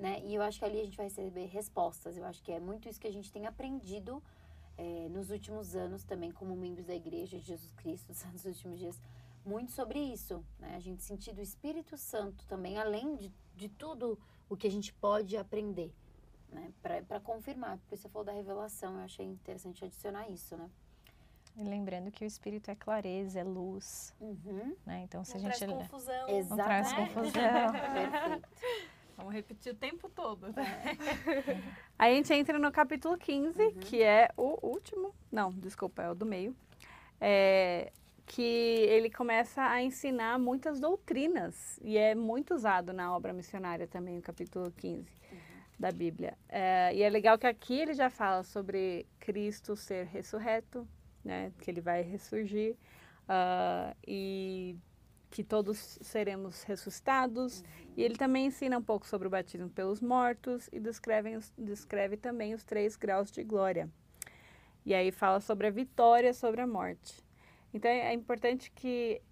né? 0.00 0.20
E 0.24 0.34
eu 0.34 0.42
acho 0.42 0.58
que 0.58 0.64
ali 0.64 0.80
a 0.80 0.84
gente 0.84 0.96
vai 0.96 1.06
receber 1.06 1.44
respostas. 1.46 2.16
Eu 2.16 2.24
acho 2.24 2.42
que 2.42 2.50
é 2.50 2.58
muito 2.58 2.88
isso 2.88 2.98
que 2.98 3.06
a 3.06 3.12
gente 3.12 3.30
tem 3.30 3.46
aprendido 3.46 4.22
é, 4.78 5.08
nos 5.10 5.30
últimos 5.30 5.76
anos 5.76 6.02
também, 6.04 6.32
como 6.32 6.56
membros 6.56 6.86
da 6.86 6.94
Igreja 6.94 7.38
de 7.38 7.44
Jesus 7.46 7.72
Cristo, 7.74 8.12
nos 8.32 8.44
últimos 8.46 8.78
dias, 8.78 8.98
muito 9.44 9.72
sobre 9.72 9.98
isso, 9.98 10.44
né? 10.58 10.74
A 10.74 10.80
gente 10.80 11.02
sentir 11.02 11.32
do 11.34 11.40
Espírito 11.42 11.96
Santo 11.96 12.44
também, 12.46 12.78
além 12.78 13.14
de, 13.16 13.30
de 13.54 13.68
tudo 13.68 14.18
o 14.48 14.56
que 14.56 14.66
a 14.66 14.70
gente 14.70 14.92
pode 14.94 15.36
aprender, 15.36 15.92
né? 16.50 16.72
Para 16.82 17.20
confirmar, 17.20 17.78
por 17.78 17.94
isso 17.94 18.02
você 18.02 18.08
falou 18.08 18.24
da 18.24 18.32
revelação, 18.32 18.96
eu 18.98 19.04
achei 19.04 19.26
interessante 19.26 19.84
adicionar 19.84 20.28
isso, 20.30 20.56
né? 20.56 20.68
E 21.56 21.64
lembrando 21.64 22.10
que 22.10 22.24
o 22.24 22.26
Espírito 22.26 22.70
é 22.70 22.74
clareza, 22.74 23.40
é 23.40 23.44
luz, 23.44 24.14
Uhum. 24.20 24.74
né? 24.86 25.02
Então 25.02 25.24
se 25.24 25.36
Não 25.36 25.46
a 25.46 25.50
gente 25.50 25.58
traz 25.66 25.72
confusão. 25.88 26.14
não 26.14 26.56
traz 26.56 26.86
Exatamente. 26.86 27.14
confusão. 27.14 27.72
Perfeito. 27.72 28.48
Vamos 29.20 29.34
repetir 29.34 29.72
o 29.72 29.76
tempo 29.76 30.08
todo. 30.08 30.48
né? 30.52 30.96
Aí 31.98 32.12
a 32.12 32.14
gente 32.16 32.32
entra 32.32 32.58
no 32.58 32.72
capítulo 32.72 33.16
15, 33.16 33.62
Uhum. 33.62 33.72
que 33.74 34.02
é 34.02 34.30
o 34.36 34.58
último. 34.66 35.14
Não, 35.30 35.50
desculpa, 35.52 36.02
é 36.02 36.10
o 36.10 36.14
do 36.14 36.26
meio. 36.26 36.54
É, 37.20 37.92
que 38.26 38.42
ele 38.42 39.10
começa 39.10 39.62
a 39.62 39.82
ensinar 39.82 40.38
muitas 40.38 40.80
doutrinas. 40.80 41.78
E 41.82 41.98
é 41.98 42.14
muito 42.14 42.54
usado 42.54 42.92
na 42.92 43.14
obra 43.14 43.32
missionária 43.32 43.86
também, 43.86 44.18
o 44.18 44.22
capítulo 44.22 44.70
15 44.72 45.10
da 45.78 45.90
Bíblia. 45.90 46.36
É, 46.48 46.94
e 46.94 47.02
é 47.02 47.08
legal 47.08 47.38
que 47.38 47.46
aqui 47.46 47.78
ele 47.80 47.92
já 47.94 48.08
fala 48.10 48.42
sobre 48.42 49.06
Cristo 49.18 49.74
ser 49.76 50.06
ressurreto, 50.06 50.86
né? 51.24 51.52
Que 51.60 51.70
ele 51.70 51.80
vai 51.80 52.02
ressurgir. 52.02 52.76
ah, 53.28 53.94
e 54.06 54.76
que 55.30 55.44
todos 55.44 55.98
seremos 56.02 56.62
ressuscitados. 56.64 57.62
E 57.96 58.02
ele 58.02 58.16
também 58.16 58.46
ensina 58.46 58.76
um 58.76 58.82
pouco 58.82 59.06
sobre 59.06 59.28
o 59.28 59.30
batismo 59.30 59.70
pelos 59.70 60.00
mortos 60.00 60.68
e 60.72 60.80
descreve, 60.80 61.38
descreve 61.56 62.16
também 62.16 62.52
os 62.52 62.64
três 62.64 62.96
graus 62.96 63.30
de 63.30 63.44
glória. 63.44 63.88
E 64.84 64.92
aí 64.92 65.12
fala 65.12 65.40
sobre 65.40 65.66
a 65.66 65.70
vitória 65.70 66.34
sobre 66.34 66.60
a 66.60 66.66
morte. 66.66 67.22
Então 67.72 67.90
é 67.90 68.12
importante 68.12 68.70
que 68.72 69.22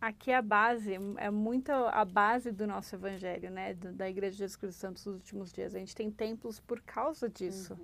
aqui 0.00 0.30
a 0.30 0.42
base 0.42 0.94
é 1.16 1.30
muito 1.30 1.72
a 1.72 2.04
base 2.04 2.52
do 2.52 2.66
nosso 2.66 2.94
evangelho, 2.94 3.50
né, 3.50 3.74
da 3.74 4.08
Igreja 4.08 4.32
de 4.32 4.38
Jesus 4.38 4.56
Cristo 4.56 4.78
Santos 4.78 5.04
dos 5.04 5.14
últimos 5.14 5.52
dias. 5.52 5.74
A 5.74 5.78
gente 5.78 5.94
tem 5.94 6.10
templos 6.10 6.60
por 6.60 6.80
causa 6.82 7.28
disso, 7.28 7.76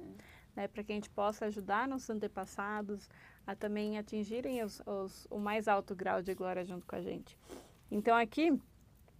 né, 0.54 0.68
para 0.68 0.84
que 0.84 0.92
a 0.92 0.94
gente 0.94 1.10
possa 1.10 1.46
ajudar 1.46 1.88
nossos 1.88 2.10
antepassados 2.10 3.08
a 3.50 3.56
também 3.56 3.98
atingirem 3.98 4.62
os- 4.62 4.80
os- 4.86 5.26
o 5.30 5.38
mais 5.38 5.66
alto 5.66 5.94
grau 5.94 6.22
de 6.22 6.32
glória 6.34 6.64
junto 6.64 6.86
com 6.86 6.94
a 6.94 7.00
gente. 7.00 7.36
Então 7.90 8.16
aqui 8.16 8.56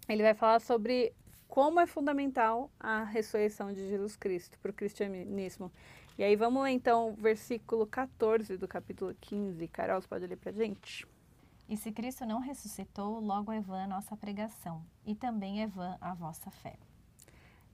ele 0.09 0.23
vai 0.23 0.35
falar 0.35 0.61
sobre 0.61 1.13
como 1.49 1.81
é 1.81 1.87
fundamental 1.87 2.71
a 2.79 3.03
ressurreição 3.03 3.73
de 3.73 3.89
Jesus 3.89 4.15
Cristo 4.17 4.57
para 4.61 4.71
o 4.71 4.75
cristianismo. 4.75 5.73
E 6.17 6.23
aí 6.23 6.37
vamos 6.37 6.63
ler 6.63 6.71
então 6.71 7.11
o 7.11 7.15
versículo 7.15 7.87
14 7.87 8.57
do 8.57 8.69
capítulo 8.69 9.15
15. 9.21 9.67
Carol, 9.67 10.01
você 10.01 10.07
pode 10.07 10.27
ler 10.27 10.37
para 10.37 10.53
gente? 10.53 11.05
E 11.69 11.77
se 11.77 11.91
Cristo 11.91 12.25
não 12.25 12.39
ressuscitou, 12.41 13.21
logo 13.21 13.51
é 13.51 13.61
vã 13.61 13.85
a 13.85 13.87
nossa 13.89 14.17
pregação, 14.17 14.85
e 15.07 15.15
também 15.15 15.63
é 15.63 15.67
vã 15.67 15.97
a 16.01 16.15
vossa 16.15 16.51
fé. 16.51 16.77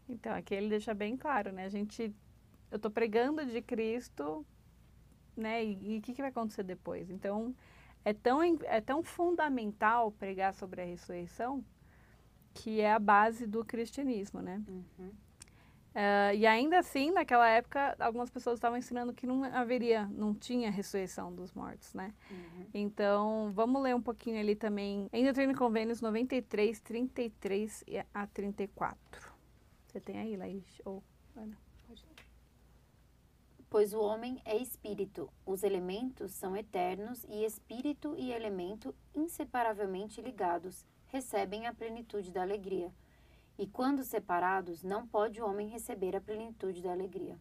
Então, 0.08 0.34
aqui 0.34 0.54
ele 0.54 0.68
deixa 0.68 0.94
bem 0.94 1.16
claro, 1.16 1.50
né? 1.50 1.64
A 1.64 1.68
gente, 1.68 2.14
eu 2.70 2.76
estou 2.76 2.90
pregando 2.90 3.44
de 3.44 3.60
Cristo, 3.60 4.46
né? 5.36 5.64
E 5.64 5.98
o 5.98 6.02
que, 6.02 6.12
que 6.12 6.20
vai 6.20 6.30
acontecer 6.30 6.62
depois? 6.62 7.10
Então, 7.10 7.54
é 8.04 8.12
tão, 8.12 8.42
é 8.42 8.80
tão 8.80 9.02
fundamental 9.02 10.12
pregar 10.12 10.54
sobre 10.54 10.82
a 10.82 10.84
ressurreição 10.84 11.64
que 12.54 12.80
é 12.80 12.92
a 12.92 12.98
base 12.98 13.46
do 13.46 13.64
cristianismo, 13.64 14.40
né? 14.40 14.62
Uhum. 14.66 15.12
Ah, 15.98 16.34
e 16.34 16.46
ainda 16.46 16.78
assim, 16.78 17.10
naquela 17.10 17.48
época, 17.48 17.96
algumas 17.98 18.28
pessoas 18.28 18.58
estavam 18.58 18.76
ensinando 18.76 19.14
que 19.14 19.26
não 19.26 19.42
haveria, 19.44 20.06
não 20.08 20.34
tinha 20.34 20.70
ressurreição 20.70 21.34
dos 21.34 21.54
mortos, 21.54 21.94
né? 21.94 22.12
Uhum. 22.30 22.66
Então, 22.74 23.50
vamos 23.54 23.82
ler 23.82 23.94
um 23.94 24.02
pouquinho 24.02 24.38
ali 24.38 24.54
também, 24.54 25.08
em 25.10 25.24
Doutrina 25.24 25.52
e 25.52 25.56
Convênios 25.56 26.02
93, 26.02 26.80
33 26.80 27.84
e 27.88 27.98
a 28.12 28.26
34. 28.26 29.34
Você 29.86 29.98
tem 29.98 30.18
aí, 30.18 30.36
Laís? 30.36 30.82
Ou, 30.84 31.02
Ana? 31.34 31.56
Pois 33.68 33.92
o 33.92 34.00
homem 34.00 34.40
é 34.44 34.56
espírito, 34.56 35.28
os 35.44 35.62
elementos 35.62 36.32
são 36.32 36.56
eternos 36.56 37.24
e 37.28 37.44
espírito 37.44 38.14
e 38.16 38.32
elemento 38.32 38.94
inseparavelmente 39.14 40.22
ligados, 40.22 40.86
recebem 41.08 41.66
a 41.66 41.74
plenitude 41.74 42.30
da 42.30 42.42
alegria. 42.42 42.92
E 43.58 43.66
quando 43.66 44.04
separados, 44.04 44.82
não 44.82 45.06
pode 45.06 45.40
o 45.40 45.46
homem 45.46 45.68
receber 45.68 46.14
a 46.14 46.20
plenitude 46.20 46.82
da 46.82 46.92
alegria. 46.92 47.36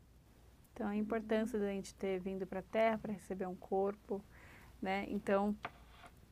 Então, 0.74 0.88
a 0.88 0.96
importância 0.96 1.60
da 1.60 1.68
gente 1.68 1.94
ter 1.96 2.20
vindo 2.20 2.46
para 2.48 2.60
a 2.60 2.64
Terra 2.64 2.98
para 2.98 3.14
receber 3.14 3.46
um 3.46 3.56
corpo, 3.56 4.22
né? 4.82 5.06
Então, 5.10 5.56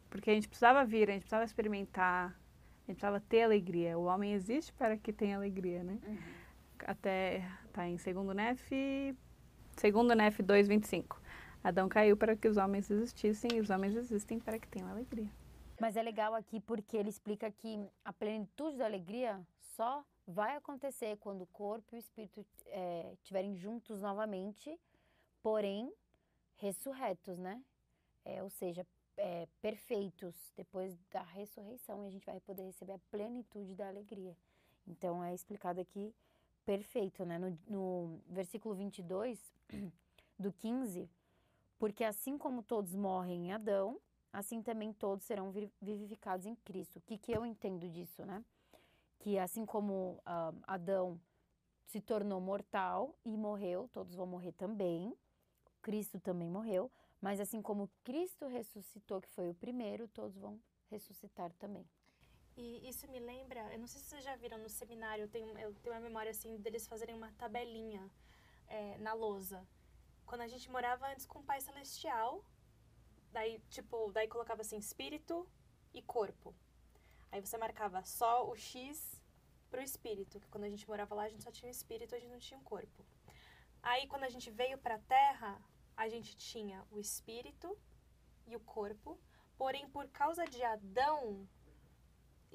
porque 0.10 0.32
a 0.32 0.34
gente 0.34 0.48
precisava 0.48 0.84
vir, 0.86 1.10
a 1.10 1.14
gente 1.14 1.22
precisava 1.22 1.46
experimentar, 1.46 2.28
a 2.28 2.92
gente 2.92 2.98
precisava 2.98 3.20
ter 3.22 3.44
alegria. 3.44 3.98
O 3.98 4.04
homem 4.04 4.34
existe 4.34 4.74
para 4.74 4.98
que 4.98 5.14
tenha 5.14 5.38
alegria, 5.38 5.84
né? 5.84 5.98
Até 6.80 7.50
tá 7.72 7.88
em 7.88 7.98
segundo 7.98 8.34
Nef, 8.34 8.70
segundo 9.78 10.14
Nef 10.16 10.42
2:25. 10.42 11.22
Adão 11.64 11.88
caiu 11.88 12.18
para 12.18 12.36
que 12.36 12.48
os 12.48 12.58
homens 12.58 12.90
existissem 12.92 13.52
e 13.56 13.60
os 13.62 13.70
homens 13.70 13.96
existem 13.96 14.40
para 14.40 14.60
que 14.60 14.68
tenham 14.68 14.90
alegria. 14.90 15.30
Mas 15.80 15.96
é 15.96 16.04
legal 16.04 16.36
aqui 16.36 16.60
porque 16.60 16.98
ele 16.98 17.10
explica 17.10 17.50
que 17.52 17.80
a 18.04 18.12
plenitude 18.14 18.78
da 18.78 18.86
alegria 18.86 19.42
só 19.76 20.04
vai 20.28 20.56
acontecer 20.56 21.18
quando 21.18 21.42
o 21.42 21.48
corpo 21.48 21.96
e 21.96 21.98
o 21.98 22.00
espírito 22.00 22.46
eh, 22.68 23.12
estiverem 23.14 23.56
juntos 23.56 24.02
novamente, 24.02 24.78
porém 25.42 25.92
ressurretos, 26.58 27.38
né? 27.38 27.62
É, 28.24 28.42
ou 28.42 28.50
seja, 28.50 28.86
é, 29.18 29.48
perfeitos 29.62 30.36
depois 30.56 30.98
da 31.12 31.22
ressurreição 31.22 32.04
e 32.04 32.08
a 32.08 32.10
gente 32.10 32.26
vai 32.26 32.40
poder 32.42 32.64
receber 32.64 32.94
a 32.94 33.00
plenitude 33.12 33.76
da 33.76 33.88
alegria. 33.88 34.36
Então 34.88 35.24
é 35.24 35.34
explicado 35.34 35.80
aqui 35.80 36.14
perfeito, 36.66 37.26
né? 37.26 37.38
No, 37.38 37.58
no 37.68 38.22
versículo 38.28 38.76
22 38.76 39.40
do 40.40 40.52
15, 40.52 41.10
porque 41.78 42.04
assim 42.04 42.38
como 42.38 42.64
todos 42.64 42.96
morrem 42.96 43.48
em 43.48 43.52
Adão, 43.54 44.00
assim 44.32 44.62
também 44.62 44.94
todos 44.94 45.26
serão 45.26 45.52
vi- 45.52 45.72
vivificados 45.82 46.46
em 46.46 46.56
Cristo. 46.56 46.98
O 46.98 47.02
que, 47.02 47.18
que 47.18 47.32
eu 47.32 47.46
entendo 47.46 47.88
disso, 47.90 48.26
né? 48.26 48.44
Que 49.20 49.38
assim 49.38 49.66
como 49.66 50.22
ah, 50.26 50.54
Adão 50.68 51.20
se 51.86 52.02
tornou 52.02 52.42
mortal 52.42 53.16
e 53.24 53.38
morreu, 53.38 53.90
todos 53.94 54.16
vão 54.16 54.26
morrer 54.26 54.52
também. 54.54 55.16
Cristo 55.82 56.20
também 56.20 56.50
morreu, 56.50 56.90
mas 57.22 57.40
assim 57.40 57.62
como 57.62 57.90
Cristo 58.04 58.48
ressuscitou, 58.48 59.22
que 59.22 59.30
foi 59.30 59.50
o 59.50 59.54
primeiro, 59.54 60.08
todos 60.08 60.38
vão 60.38 60.60
ressuscitar 60.90 61.52
também. 61.60 61.86
E 62.56 62.88
isso 62.88 63.08
me 63.08 63.20
lembra, 63.20 63.62
eu 63.74 63.80
não 63.80 63.88
sei 63.88 64.00
se 64.00 64.08
vocês 64.08 64.24
já 64.24 64.36
viram 64.36 64.60
no 64.60 64.70
seminário, 64.70 65.24
eu 65.24 65.28
tenho, 65.28 65.58
eu 65.58 65.74
tenho 65.82 65.96
uma 65.96 66.02
memória 66.02 66.30
assim 66.30 66.58
deles 66.58 66.88
fazerem 66.88 67.16
uma 67.16 67.32
tabelinha 67.34 68.08
é, 68.68 68.98
na 69.00 69.14
lousa. 69.14 69.68
Quando 70.26 70.42
a 70.42 70.48
gente 70.48 70.70
morava 70.70 71.08
antes 71.12 71.26
com 71.26 71.40
o 71.40 71.44
Pai 71.44 71.60
Celestial, 71.62 72.46
daí 73.32 73.60
tipo, 73.70 74.12
daí 74.12 74.28
colocava 74.28 74.62
assim 74.62 74.78
espírito 74.78 75.48
e 75.94 76.02
corpo. 76.02 76.54
Aí 77.32 77.42
você 77.42 77.58
marcava 77.58 78.04
só 78.06 78.48
o 78.48 78.56
X 78.56 79.20
pro 79.72 79.82
espírito, 79.82 80.40
que 80.40 80.48
quando 80.50 80.66
a 80.66 80.70
gente 80.70 80.88
morava 80.88 81.16
lá 81.16 81.24
a 81.24 81.30
gente 81.30 81.44
só 81.44 81.52
tinha 81.52 81.70
o 81.70 81.72
espírito, 81.72 82.14
a 82.14 82.20
gente 82.20 82.32
não 82.32 82.40
tinha 82.40 82.60
um 82.60 82.64
corpo. 82.64 83.04
Aí 83.82 84.08
quando 84.08 84.26
a 84.26 84.30
gente 84.30 84.52
veio 84.52 84.78
para 84.78 84.96
a 84.96 85.00
Terra, 85.00 85.60
a 85.98 86.08
gente 86.08 86.36
tinha 86.38 86.86
o 86.92 87.00
espírito 87.00 87.76
e 88.46 88.56
o 88.56 88.60
corpo, 88.60 89.20
porém 89.58 89.90
por 89.90 90.08
causa 90.10 90.46
de 90.46 90.62
Adão, 90.64 91.48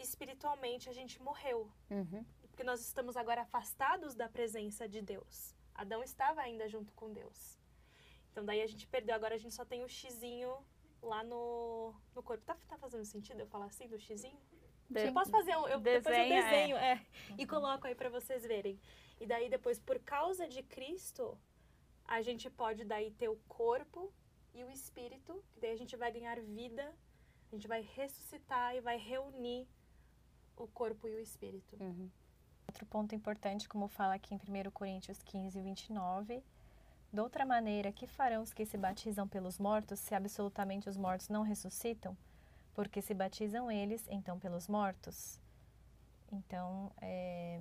espiritualmente 0.02 0.88
a 0.88 0.92
gente 0.92 1.20
morreu. 1.22 1.70
Uhum. 1.90 2.24
Porque 2.50 2.64
nós 2.64 2.80
estamos 2.80 3.16
agora 3.16 3.42
afastados 3.42 4.14
da 4.14 4.28
presença 4.28 4.88
de 4.88 5.00
Deus. 5.00 5.54
Adão 5.74 6.02
estava 6.02 6.40
ainda 6.40 6.68
junto 6.68 6.92
com 6.92 7.12
Deus. 7.12 7.58
Então 8.30 8.44
daí 8.44 8.62
a 8.62 8.66
gente 8.66 8.86
perdeu, 8.86 9.14
agora 9.14 9.34
a 9.34 9.38
gente 9.38 9.54
só 9.54 9.64
tem 9.64 9.84
o 9.84 9.88
xizinho 9.88 10.52
lá 11.02 11.22
no, 11.22 11.94
no 12.14 12.22
corpo. 12.22 12.44
Tá, 12.44 12.56
tá 12.68 12.76
fazendo 12.78 13.04
sentido 13.04 13.40
eu 13.40 13.46
falar 13.46 13.66
assim 13.66 13.86
do 13.88 13.98
xizinho? 13.98 14.40
De- 14.90 15.06
Eu 15.06 15.12
posso 15.12 15.30
fazer 15.30 15.56
um, 15.56 15.68
eu, 15.68 15.80
depois 15.80 16.16
eu 16.16 16.22
é. 16.22 16.28
desenho, 16.28 16.76
é. 16.76 17.06
e 17.36 17.46
coloco 17.46 17.86
aí 17.86 17.94
para 17.94 18.08
vocês 18.08 18.42
verem. 18.44 18.80
E 19.20 19.26
daí 19.26 19.48
depois, 19.48 19.78
por 19.78 19.98
causa 20.00 20.48
de 20.48 20.62
Cristo, 20.62 21.38
a 22.04 22.22
gente 22.22 22.48
pode 22.48 22.84
daí 22.84 23.10
ter 23.12 23.28
o 23.28 23.36
corpo 23.48 24.12
e 24.54 24.64
o 24.64 24.70
espírito, 24.70 25.44
que 25.52 25.60
daí 25.60 25.72
a 25.72 25.76
gente 25.76 25.94
vai 25.96 26.10
ganhar 26.10 26.40
vida, 26.40 26.94
a 27.50 27.54
gente 27.54 27.68
vai 27.68 27.82
ressuscitar 27.82 28.74
e 28.74 28.80
vai 28.80 28.96
reunir 28.96 29.68
o 30.64 30.68
corpo 30.68 31.06
e 31.08 31.14
o 31.14 31.20
espírito. 31.20 31.76
Uhum. 31.80 32.08
Outro 32.68 32.84
ponto 32.86 33.14
importante, 33.14 33.68
como 33.68 33.88
fala 33.88 34.14
aqui 34.14 34.34
em 34.34 34.38
1 34.38 34.70
Coríntios 34.70 35.22
15, 35.22 35.60
29. 35.60 36.42
De 37.12 37.20
outra 37.20 37.46
maneira, 37.46 37.90
que 37.90 38.06
farão 38.06 38.42
os 38.42 38.52
que 38.52 38.66
se 38.66 38.76
batizam 38.76 39.26
pelos 39.26 39.58
mortos, 39.58 39.98
se 39.98 40.14
absolutamente 40.14 40.88
os 40.88 40.96
mortos 40.96 41.28
não 41.30 41.42
ressuscitam? 41.42 42.16
Porque 42.74 43.00
se 43.00 43.14
batizam 43.14 43.70
eles, 43.70 44.06
então 44.10 44.38
pelos 44.38 44.68
mortos. 44.68 45.40
Então, 46.30 46.92
é, 47.00 47.60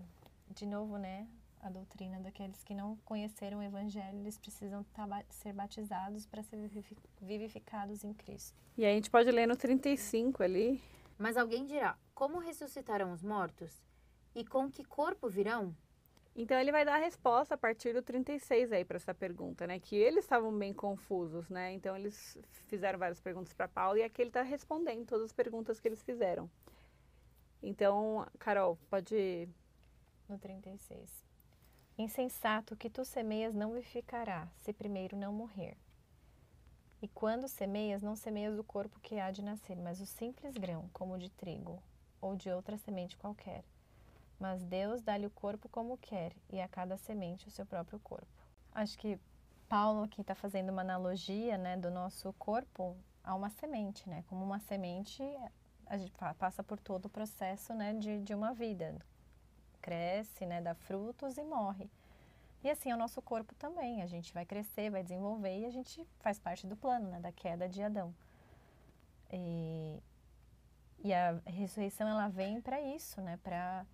de 0.54 0.66
novo, 0.66 0.98
né? 0.98 1.26
A 1.62 1.70
doutrina 1.70 2.20
daqueles 2.20 2.64
que 2.64 2.76
não 2.76 2.98
conheceram 2.98 3.60
o 3.60 3.64
Evangelho, 3.64 4.20
eles 4.20 4.38
precisam 4.38 4.84
tá 4.94 5.08
ser 5.30 5.54
batizados 5.54 6.26
para 6.26 6.44
ser 6.44 6.58
vivifi- 6.58 6.98
vivificados 7.22 8.04
em 8.04 8.14
Cristo. 8.14 8.56
E 8.78 8.86
aí 8.86 8.92
a 8.92 8.96
gente 8.96 9.10
pode 9.10 9.32
ler 9.32 9.48
no 9.48 9.56
35 9.56 10.44
ali. 10.44 10.82
Mas 11.18 11.38
alguém 11.38 11.66
dirá: 11.66 11.98
Como 12.14 12.40
ressuscitarão 12.40 13.12
os 13.12 13.24
mortos? 13.24 13.84
E 14.36 14.46
com 14.46 14.72
que 14.72 14.84
corpo 14.84 15.28
virão? 15.28 15.76
Então 16.36 16.60
ele 16.60 16.72
vai 16.72 16.86
dar 16.86 16.96
a 16.96 17.04
resposta 17.04 17.56
a 17.56 17.58
partir 17.58 17.94
do 17.94 18.04
36 18.04 18.72
aí 18.72 18.86
para 18.86 18.98
essa 18.98 19.14
pergunta, 19.14 19.66
né? 19.66 19.80
Que 19.80 19.96
eles 19.96 20.24
estavam 20.24 20.56
bem 20.56 20.72
confusos, 20.72 21.50
né? 21.50 21.74
Então 21.74 21.98
eles 21.98 22.38
fizeram 22.68 23.00
várias 23.00 23.20
perguntas 23.20 23.52
para 23.54 23.68
Paulo 23.68 23.98
e 23.98 24.04
aqui 24.04 24.22
ele 24.22 24.30
está 24.30 24.44
respondendo 24.44 25.08
todas 25.08 25.26
as 25.26 25.34
perguntas 25.34 25.80
que 25.80 25.88
eles 25.88 26.04
fizeram. 26.04 26.48
Então, 27.62 28.28
Carol, 28.38 28.78
pode 28.88 29.50
No 30.30 30.38
36. 30.38 31.26
Insensato, 31.98 32.76
o 32.76 32.78
que 32.78 32.92
tu 32.92 33.04
semeias 33.04 33.56
não 33.56 33.74
vivificará, 33.74 34.48
se 34.58 34.72
primeiro 34.72 35.18
não 35.18 35.34
morrer. 35.34 35.76
E 37.02 37.08
quando 37.08 37.48
semeias, 37.48 38.02
não 38.02 38.16
semeias 38.16 38.58
o 38.58 38.64
corpo 38.64 39.00
que 39.00 39.20
há 39.20 39.30
de 39.32 39.44
nascer, 39.44 39.76
mas 39.78 40.02
o 40.02 40.06
simples 40.06 40.56
grão, 40.58 40.90
como 40.94 41.18
de 41.18 41.30
trigo, 41.30 41.82
ou 42.20 42.36
de 42.36 42.50
outra 42.50 42.78
semente 42.78 43.16
qualquer. 43.18 43.64
Mas 44.40 44.64
Deus 44.64 45.02
dá-lhe 45.02 45.26
o 45.26 45.32
corpo 45.32 45.70
como 45.70 45.98
quer, 45.98 46.34
e 46.50 46.60
a 46.60 46.68
cada 46.68 46.98
semente 46.98 47.48
o 47.48 47.52
seu 47.52 47.66
próprio 47.66 48.00
corpo. 48.00 48.28
Acho 48.72 48.98
que 48.98 49.20
Paulo 49.70 50.04
aqui 50.04 50.22
está 50.22 50.34
fazendo 50.34 50.70
uma 50.72 50.82
analogia 50.82 51.58
né, 51.58 51.78
do 51.78 51.92
nosso 51.92 52.34
corpo 52.34 52.96
a 53.24 53.36
uma 53.36 53.50
semente, 53.50 54.08
né? 54.10 54.24
Como 54.28 54.44
uma 54.44 54.60
semente, 54.60 55.22
a 55.86 55.98
gente 55.98 56.12
pa- 56.14 56.34
passa 56.34 56.64
por 56.64 56.80
todo 56.80 57.06
o 57.06 57.10
processo 57.10 57.74
né, 57.74 57.94
de, 57.94 58.22
de 58.22 58.34
uma 58.34 58.54
vida, 58.54 58.96
cresce, 59.82 60.46
né, 60.46 60.62
dá 60.62 60.74
frutos 60.74 61.38
e 61.38 61.44
morre. 61.44 61.90
E 62.64 62.70
assim 62.70 62.92
é 62.92 62.96
o 62.96 62.98
nosso 62.98 63.22
corpo 63.22 63.54
também. 63.56 64.02
A 64.02 64.08
gente 64.08 64.34
vai 64.34 64.46
crescer, 64.46 64.90
vai 64.90 65.04
desenvolver 65.04 65.60
e 65.60 65.66
a 65.66 65.70
gente 65.70 66.06
faz 66.20 66.40
parte 66.40 66.66
do 66.66 66.76
plano, 66.76 67.10
né, 67.10 67.20
da 67.20 67.32
queda 67.32 67.68
de 67.70 67.82
Adão. 67.82 68.14
E, 69.32 70.00
e 71.04 71.14
a 71.14 71.40
ressurreição 71.46 72.08
ela 72.08 72.28
vem 72.28 72.62
para 72.62 72.82
isso, 72.82 73.22
né, 73.22 73.38
para 73.44 73.86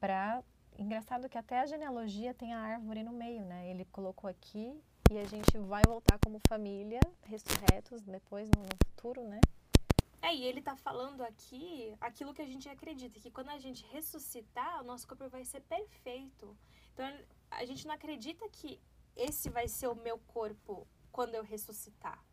para 0.00 0.42
engraçado 0.76 1.28
que 1.28 1.38
até 1.38 1.60
a 1.60 1.66
genealogia 1.66 2.34
tem 2.34 2.52
a 2.52 2.58
árvore 2.58 3.04
no 3.04 3.12
meio, 3.12 3.44
né? 3.44 3.68
Ele 3.70 3.84
colocou 3.84 4.28
aqui 4.28 4.76
e 5.12 5.18
a 5.18 5.24
gente 5.24 5.56
vai 5.58 5.82
voltar 5.86 6.18
como 6.18 6.40
família, 6.48 6.98
ressurretos 7.24 8.02
depois 8.02 8.48
no, 8.48 8.64
futuro, 8.84 9.22
né? 9.28 9.40
É, 10.20 10.34
e 10.34 10.44
ele 10.44 10.62
tá 10.62 10.76
falando 10.76 11.22
aqui 11.22 11.94
aquilo 12.00 12.32
que 12.32 12.42
a 12.42 12.46
gente 12.46 12.68
acredita, 12.68 13.20
que 13.20 13.30
quando 13.30 13.50
a 13.50 13.58
gente 13.58 13.84
ressuscitar, 13.92 14.80
o 14.80 14.84
nosso 14.84 15.06
corpo 15.06 15.28
vai 15.28 15.44
ser 15.44 15.60
perfeito. 15.60 16.56
Então, 16.94 17.06
a 17.58 17.64
gente 17.64 17.86
não 17.86 17.94
acredita 17.94 18.48
que 18.48 18.80
esse 19.16 19.50
vai 19.50 19.68
ser 19.68 19.88
o 19.88 19.94
meu 19.94 20.18
corpo 20.18 20.86
quando 21.10 21.34
eu 21.34 21.42
ressuscitar. 21.42 22.24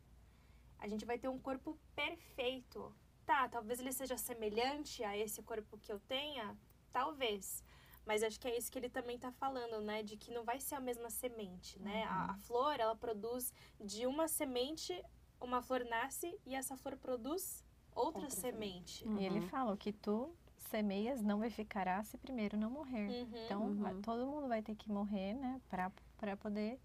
A 0.78 0.88
gente 0.88 1.04
vai 1.04 1.18
ter 1.18 1.28
um 1.28 1.38
corpo 1.38 1.78
perfeito. 1.94 2.94
Tá, 3.26 3.48
talvez 3.48 3.78
ele 3.78 3.92
seja 3.92 4.16
semelhante 4.16 5.04
a 5.04 5.16
esse 5.16 5.42
corpo 5.42 5.78
que 5.78 5.92
eu 5.92 6.00
tenha, 6.00 6.56
talvez. 6.90 7.62
Mas 8.04 8.22
acho 8.22 8.40
que 8.40 8.48
é 8.48 8.56
isso 8.56 8.72
que 8.72 8.78
ele 8.78 8.88
também 8.88 9.18
tá 9.18 9.30
falando, 9.30 9.80
né? 9.80 10.02
De 10.02 10.16
que 10.16 10.32
não 10.32 10.42
vai 10.42 10.58
ser 10.58 10.74
a 10.74 10.80
mesma 10.80 11.10
semente, 11.10 11.78
né? 11.78 12.04
A, 12.04 12.32
a 12.32 12.34
flor, 12.38 12.80
ela 12.80 12.96
produz 12.96 13.52
de 13.78 14.06
uma 14.06 14.26
semente, 14.26 15.00
uma 15.40 15.62
flor 15.62 15.84
nasce 15.84 16.36
e 16.46 16.54
essa 16.54 16.76
flor 16.76 16.96
produz 16.96 17.62
outra, 17.94 18.22
Outra 18.22 18.30
semente. 18.30 19.06
E 19.06 19.24
ele 19.24 19.42
fala: 19.42 19.74
o 19.74 19.76
que 19.76 19.92
tu 19.92 20.34
semeias 20.64 21.22
não 21.22 21.38
vai 21.38 21.50
ficará 21.50 22.02
se 22.02 22.16
primeiro 22.18 22.56
não 22.56 22.70
morrer. 22.70 23.08
Uhum. 23.08 23.44
Então, 23.44 23.74
vai- 23.74 23.94
todo 23.96 24.26
mundo 24.26 24.48
vai 24.48 24.62
ter 24.62 24.74
que 24.74 24.90
morrer, 24.90 25.34
né, 25.34 25.60
para 25.68 26.36
poder 26.36 26.78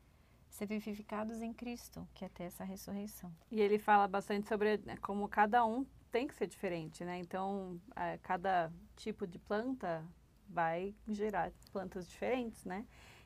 ser 0.50 0.66
vivificados 0.66 1.42
em 1.42 1.54
Cristo, 1.54 2.08
que 2.14 2.24
é 2.24 2.30
ter 2.30 2.44
essa 2.44 2.64
ressurreição. 2.64 3.32
E 3.52 3.60
ele 3.60 3.78
fala 3.78 4.08
bastante 4.08 4.48
sobre 4.48 4.78
né, 4.86 4.96
como 4.98 5.28
cada 5.28 5.66
um 5.66 5.86
tem 6.12 6.28
que 6.28 6.34
ser 6.34 6.48
diferente, 6.48 7.04
né? 7.04 7.20
Então, 7.20 7.78
eh, 7.94 8.18
cada 8.24 8.72
tipo 8.96 9.28
de 9.28 9.38
planta 9.38 10.06
vai 10.48 10.96
gerar 11.10 11.52
plantas 11.74 12.08
diferentes, 12.08 12.64
né? 12.64 12.86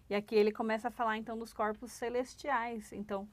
E 0.10 0.16
aqui 0.16 0.34
ele 0.34 0.52
começa 0.52 0.88
a 0.88 0.92
falar 0.92 1.16
então 1.18 1.38
dos 1.38 1.54
corpos 1.54 1.92
celestiais. 1.92 2.92
Então, 2.92 3.30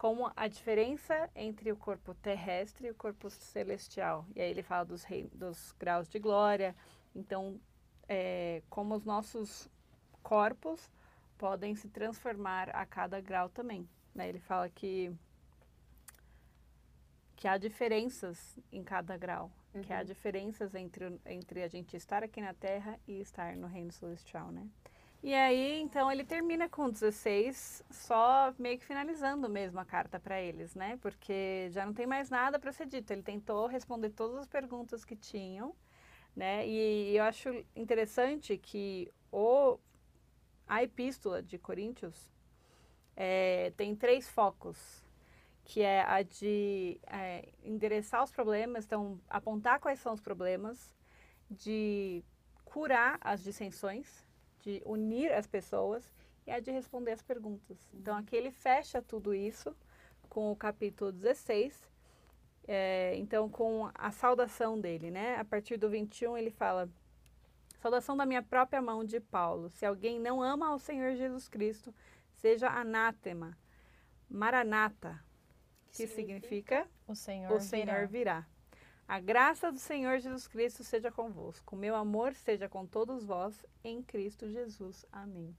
como 0.00 0.32
a 0.34 0.48
diferença 0.48 1.28
entre 1.34 1.70
o 1.70 1.76
corpo 1.76 2.14
terrestre 2.14 2.86
e 2.86 2.90
o 2.90 2.94
corpo 2.94 3.28
celestial. 3.28 4.24
E 4.34 4.40
aí 4.40 4.50
ele 4.50 4.62
fala 4.62 4.82
dos, 4.82 5.04
rei, 5.04 5.28
dos 5.34 5.72
graus 5.78 6.08
de 6.08 6.18
glória. 6.18 6.74
Então, 7.14 7.60
eh, 8.08 8.62
como 8.70 8.94
os 8.94 9.04
nossos 9.04 9.68
corpos 10.22 10.90
podem 11.36 11.74
se 11.74 11.90
transformar 11.90 12.70
a 12.70 12.86
cada 12.86 13.20
grau 13.20 13.50
também. 13.50 13.86
Né? 14.14 14.30
Ele 14.30 14.38
fala 14.38 14.70
que 14.70 15.14
que 17.36 17.46
há 17.46 17.58
diferenças 17.58 18.58
em 18.72 18.82
cada 18.82 19.18
grau, 19.18 19.50
que 19.82 19.92
há 19.92 20.02
diferenças 20.02 20.74
entre, 20.74 21.20
entre 21.26 21.62
a 21.62 21.68
gente 21.68 21.94
estar 21.94 22.24
aqui 22.24 22.40
na 22.40 22.54
Terra 22.54 22.98
e 23.06 23.20
estar 23.20 23.54
no 23.54 23.66
reino 23.66 23.92
celestial, 23.92 24.50
né? 24.50 24.66
E 25.22 25.34
aí, 25.34 25.80
então, 25.80 26.10
ele 26.10 26.24
termina 26.24 26.68
com 26.68 26.88
16, 26.88 27.84
só 27.90 28.54
meio 28.58 28.78
que 28.78 28.84
finalizando 28.84 29.48
mesmo 29.50 29.78
a 29.78 29.84
carta 29.84 30.18
para 30.18 30.40
eles, 30.40 30.74
né? 30.74 30.98
Porque 31.02 31.68
já 31.70 31.84
não 31.84 31.92
tem 31.92 32.06
mais 32.06 32.30
nada 32.30 32.58
para 32.58 32.72
ser 32.72 32.86
dito. 32.86 33.12
Ele 33.12 33.22
tentou 33.22 33.66
responder 33.66 34.10
todas 34.10 34.38
as 34.38 34.46
perguntas 34.48 35.04
que 35.04 35.14
tinham, 35.14 35.74
né? 36.34 36.66
E 36.66 37.14
eu 37.14 37.22
acho 37.24 37.50
interessante 37.76 38.56
que 38.56 39.12
o, 39.30 39.78
a 40.66 40.82
epístola 40.82 41.42
de 41.42 41.58
Coríntios 41.58 42.30
eh, 43.16 43.72
tem 43.76 43.94
três 43.94 44.28
focos 44.30 45.04
que 45.64 45.82
é 45.82 46.02
a 46.02 46.22
de 46.22 47.00
é, 47.06 47.48
endereçar 47.62 48.24
os 48.24 48.32
problemas, 48.32 48.84
então 48.84 49.20
apontar 49.28 49.78
quais 49.78 50.00
são 50.00 50.12
os 50.12 50.20
problemas, 50.20 50.92
de 51.48 52.24
curar 52.64 53.18
as 53.20 53.44
dissensões, 53.44 54.26
de 54.60 54.82
unir 54.84 55.32
as 55.32 55.46
pessoas 55.46 56.04
e 56.46 56.50
a 56.50 56.60
de 56.60 56.70
responder 56.70 57.12
as 57.12 57.22
perguntas. 57.22 57.78
Então 57.94 58.16
aqui 58.16 58.36
ele 58.36 58.50
fecha 58.50 59.02
tudo 59.02 59.34
isso 59.34 59.74
com 60.28 60.52
o 60.52 60.56
capítulo 60.56 61.10
16, 61.10 61.88
é, 62.68 63.14
então 63.16 63.48
com 63.48 63.90
a 63.94 64.10
saudação 64.12 64.80
dele, 64.80 65.10
né? 65.10 65.36
A 65.36 65.44
partir 65.44 65.76
do 65.76 65.90
21 65.90 66.36
ele 66.36 66.50
fala 66.50 66.88
Saudação 67.80 68.14
da 68.14 68.26
minha 68.26 68.42
própria 68.42 68.82
mão 68.82 69.02
de 69.02 69.18
Paulo. 69.18 69.70
Se 69.70 69.86
alguém 69.86 70.20
não 70.20 70.42
ama 70.42 70.68
ao 70.68 70.78
Senhor 70.78 71.14
Jesus 71.14 71.48
Cristo, 71.48 71.94
seja 72.34 72.68
anátema. 72.68 73.56
Maranata, 74.28 75.18
que 75.90 76.06
significa 76.06 76.86
O 77.08 77.14
Senhor, 77.14 77.50
o 77.50 77.58
Senhor 77.58 78.06
virá. 78.06 78.46
A 79.10 79.18
graça 79.18 79.72
do 79.72 79.78
Senhor 79.80 80.20
Jesus 80.20 80.46
Cristo 80.46 80.84
seja 80.84 81.10
convosco. 81.10 81.74
O 81.74 81.78
meu 81.78 81.96
amor 81.96 82.32
seja 82.32 82.68
com 82.68 82.86
todos 82.86 83.24
vós 83.24 83.66
em 83.82 84.00
Cristo 84.04 84.48
Jesus. 84.48 85.04
Amém. 85.10 85.52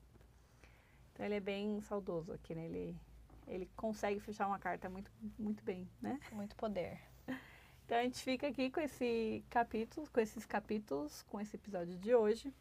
Então 1.12 1.26
ele 1.26 1.36
é 1.36 1.40
bem 1.42 1.82
saudoso 1.82 2.32
aqui, 2.32 2.56
né? 2.56 2.64
Ele, 2.64 2.98
ele 3.46 3.70
consegue 3.76 4.22
fechar 4.22 4.48
uma 4.48 4.58
carta 4.58 4.90
muito, 4.90 5.12
muito 5.38 5.62
bem, 5.66 5.86
né? 6.02 6.18
Muito 6.32 6.56
poder. 6.56 6.98
Então 7.86 8.00
a 8.00 8.04
gente 8.04 8.24
fica 8.24 8.48
aqui 8.48 8.72
com 8.72 8.80
esse 8.80 9.44
capítulo, 9.50 10.08
com 10.14 10.22
esses 10.22 10.46
capítulos, 10.46 11.24
com 11.24 11.42
esse 11.42 11.58
episódio 11.58 11.98
de 11.98 12.16
hoje. 12.16 12.54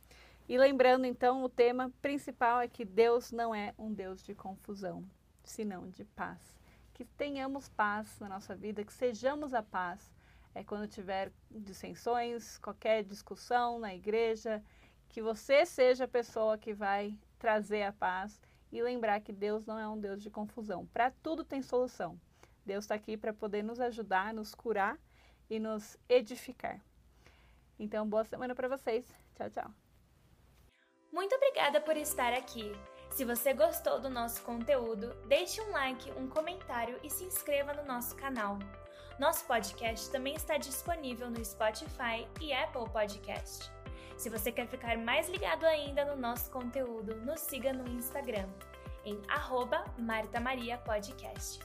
E 0.49 0.59
lembrando 0.59 1.05
então, 1.05 1.45
o 1.45 1.49
tema 1.49 1.93
principal 2.03 2.61
é 2.61 2.67
que 2.67 2.85
Deus 2.85 3.31
não 3.31 3.55
é 3.55 3.73
um 3.79 3.95
Deus 3.95 4.25
de 4.25 4.35
confusão, 4.35 5.09
senão 5.45 5.89
de 5.89 6.05
paz. 6.05 6.59
Que 6.93 7.05
tenhamos 7.05 7.69
paz 7.69 8.19
na 8.19 8.29
nossa 8.29 8.57
vida, 8.57 8.85
que 8.85 8.93
sejamos 8.93 9.55
a 9.55 9.63
paz. 9.63 10.11
É 10.55 10.65
quando 10.65 10.89
tiver 10.89 11.33
dissensões, 11.51 12.59
qualquer 12.59 13.05
discussão 13.05 13.79
na 13.79 13.95
igreja, 13.95 14.63
que 15.09 15.23
você 15.23 15.65
seja 15.65 16.05
a 16.05 16.09
pessoa 16.09 16.59
que 16.59 16.75
vai 16.75 17.17
trazer 17.39 17.83
a 17.83 17.93
paz 17.93 18.41
e 18.73 18.83
lembrar 18.83 19.21
que 19.21 19.33
Deus 19.33 19.65
não 19.67 19.79
é 19.79 19.89
um 19.89 19.99
Deus 19.99 20.23
de 20.23 20.31
confusão. 20.31 20.87
Para 20.87 21.11
tudo 21.23 21.45
tem 21.45 21.63
solução. 21.63 22.19
Deus 22.65 22.85
está 22.85 22.95
aqui 22.95 23.17
para 23.17 23.33
poder 23.33 23.63
nos 23.63 23.81
ajudar, 23.81 24.33
nos 24.33 24.55
curar 24.55 24.99
e 25.49 25.59
nos 25.59 25.97
edificar. 26.09 26.81
Então, 27.79 28.09
boa 28.09 28.25
semana 28.25 28.55
para 28.55 28.69
vocês. 28.69 29.07
Tchau, 29.35 29.51
tchau. 29.51 29.71
Muito 31.13 31.35
obrigada 31.35 31.81
por 31.81 31.97
estar 31.97 32.33
aqui. 32.33 32.71
Se 33.11 33.25
você 33.25 33.53
gostou 33.53 34.01
do 34.01 34.09
nosso 34.09 34.43
conteúdo, 34.43 35.13
deixe 35.27 35.61
um 35.61 35.73
like, 35.73 36.11
um 36.13 36.29
comentário 36.29 37.01
e 37.03 37.11
se 37.11 37.25
inscreva 37.25 37.73
no 37.75 37.85
nosso 37.85 38.15
canal. 38.15 38.59
Nosso 39.21 39.45
podcast 39.45 40.11
também 40.11 40.35
está 40.35 40.57
disponível 40.57 41.31
no 41.31 41.45
Spotify 41.45 42.27
e 42.41 42.55
Apple 42.55 42.89
Podcast. 42.91 43.71
Se 44.17 44.31
você 44.31 44.51
quer 44.51 44.67
ficar 44.67 44.97
mais 44.97 45.29
ligado 45.29 45.67
ainda 45.67 46.07
no 46.07 46.17
nosso 46.17 46.51
conteúdo, 46.51 47.17
nos 47.17 47.41
siga 47.41 47.71
no 47.71 47.87
Instagram, 47.87 48.49
em 49.05 49.21
arroba 49.29 49.85
Marta 49.99 50.41
Maria 50.41 50.79
Podcast. 50.79 51.61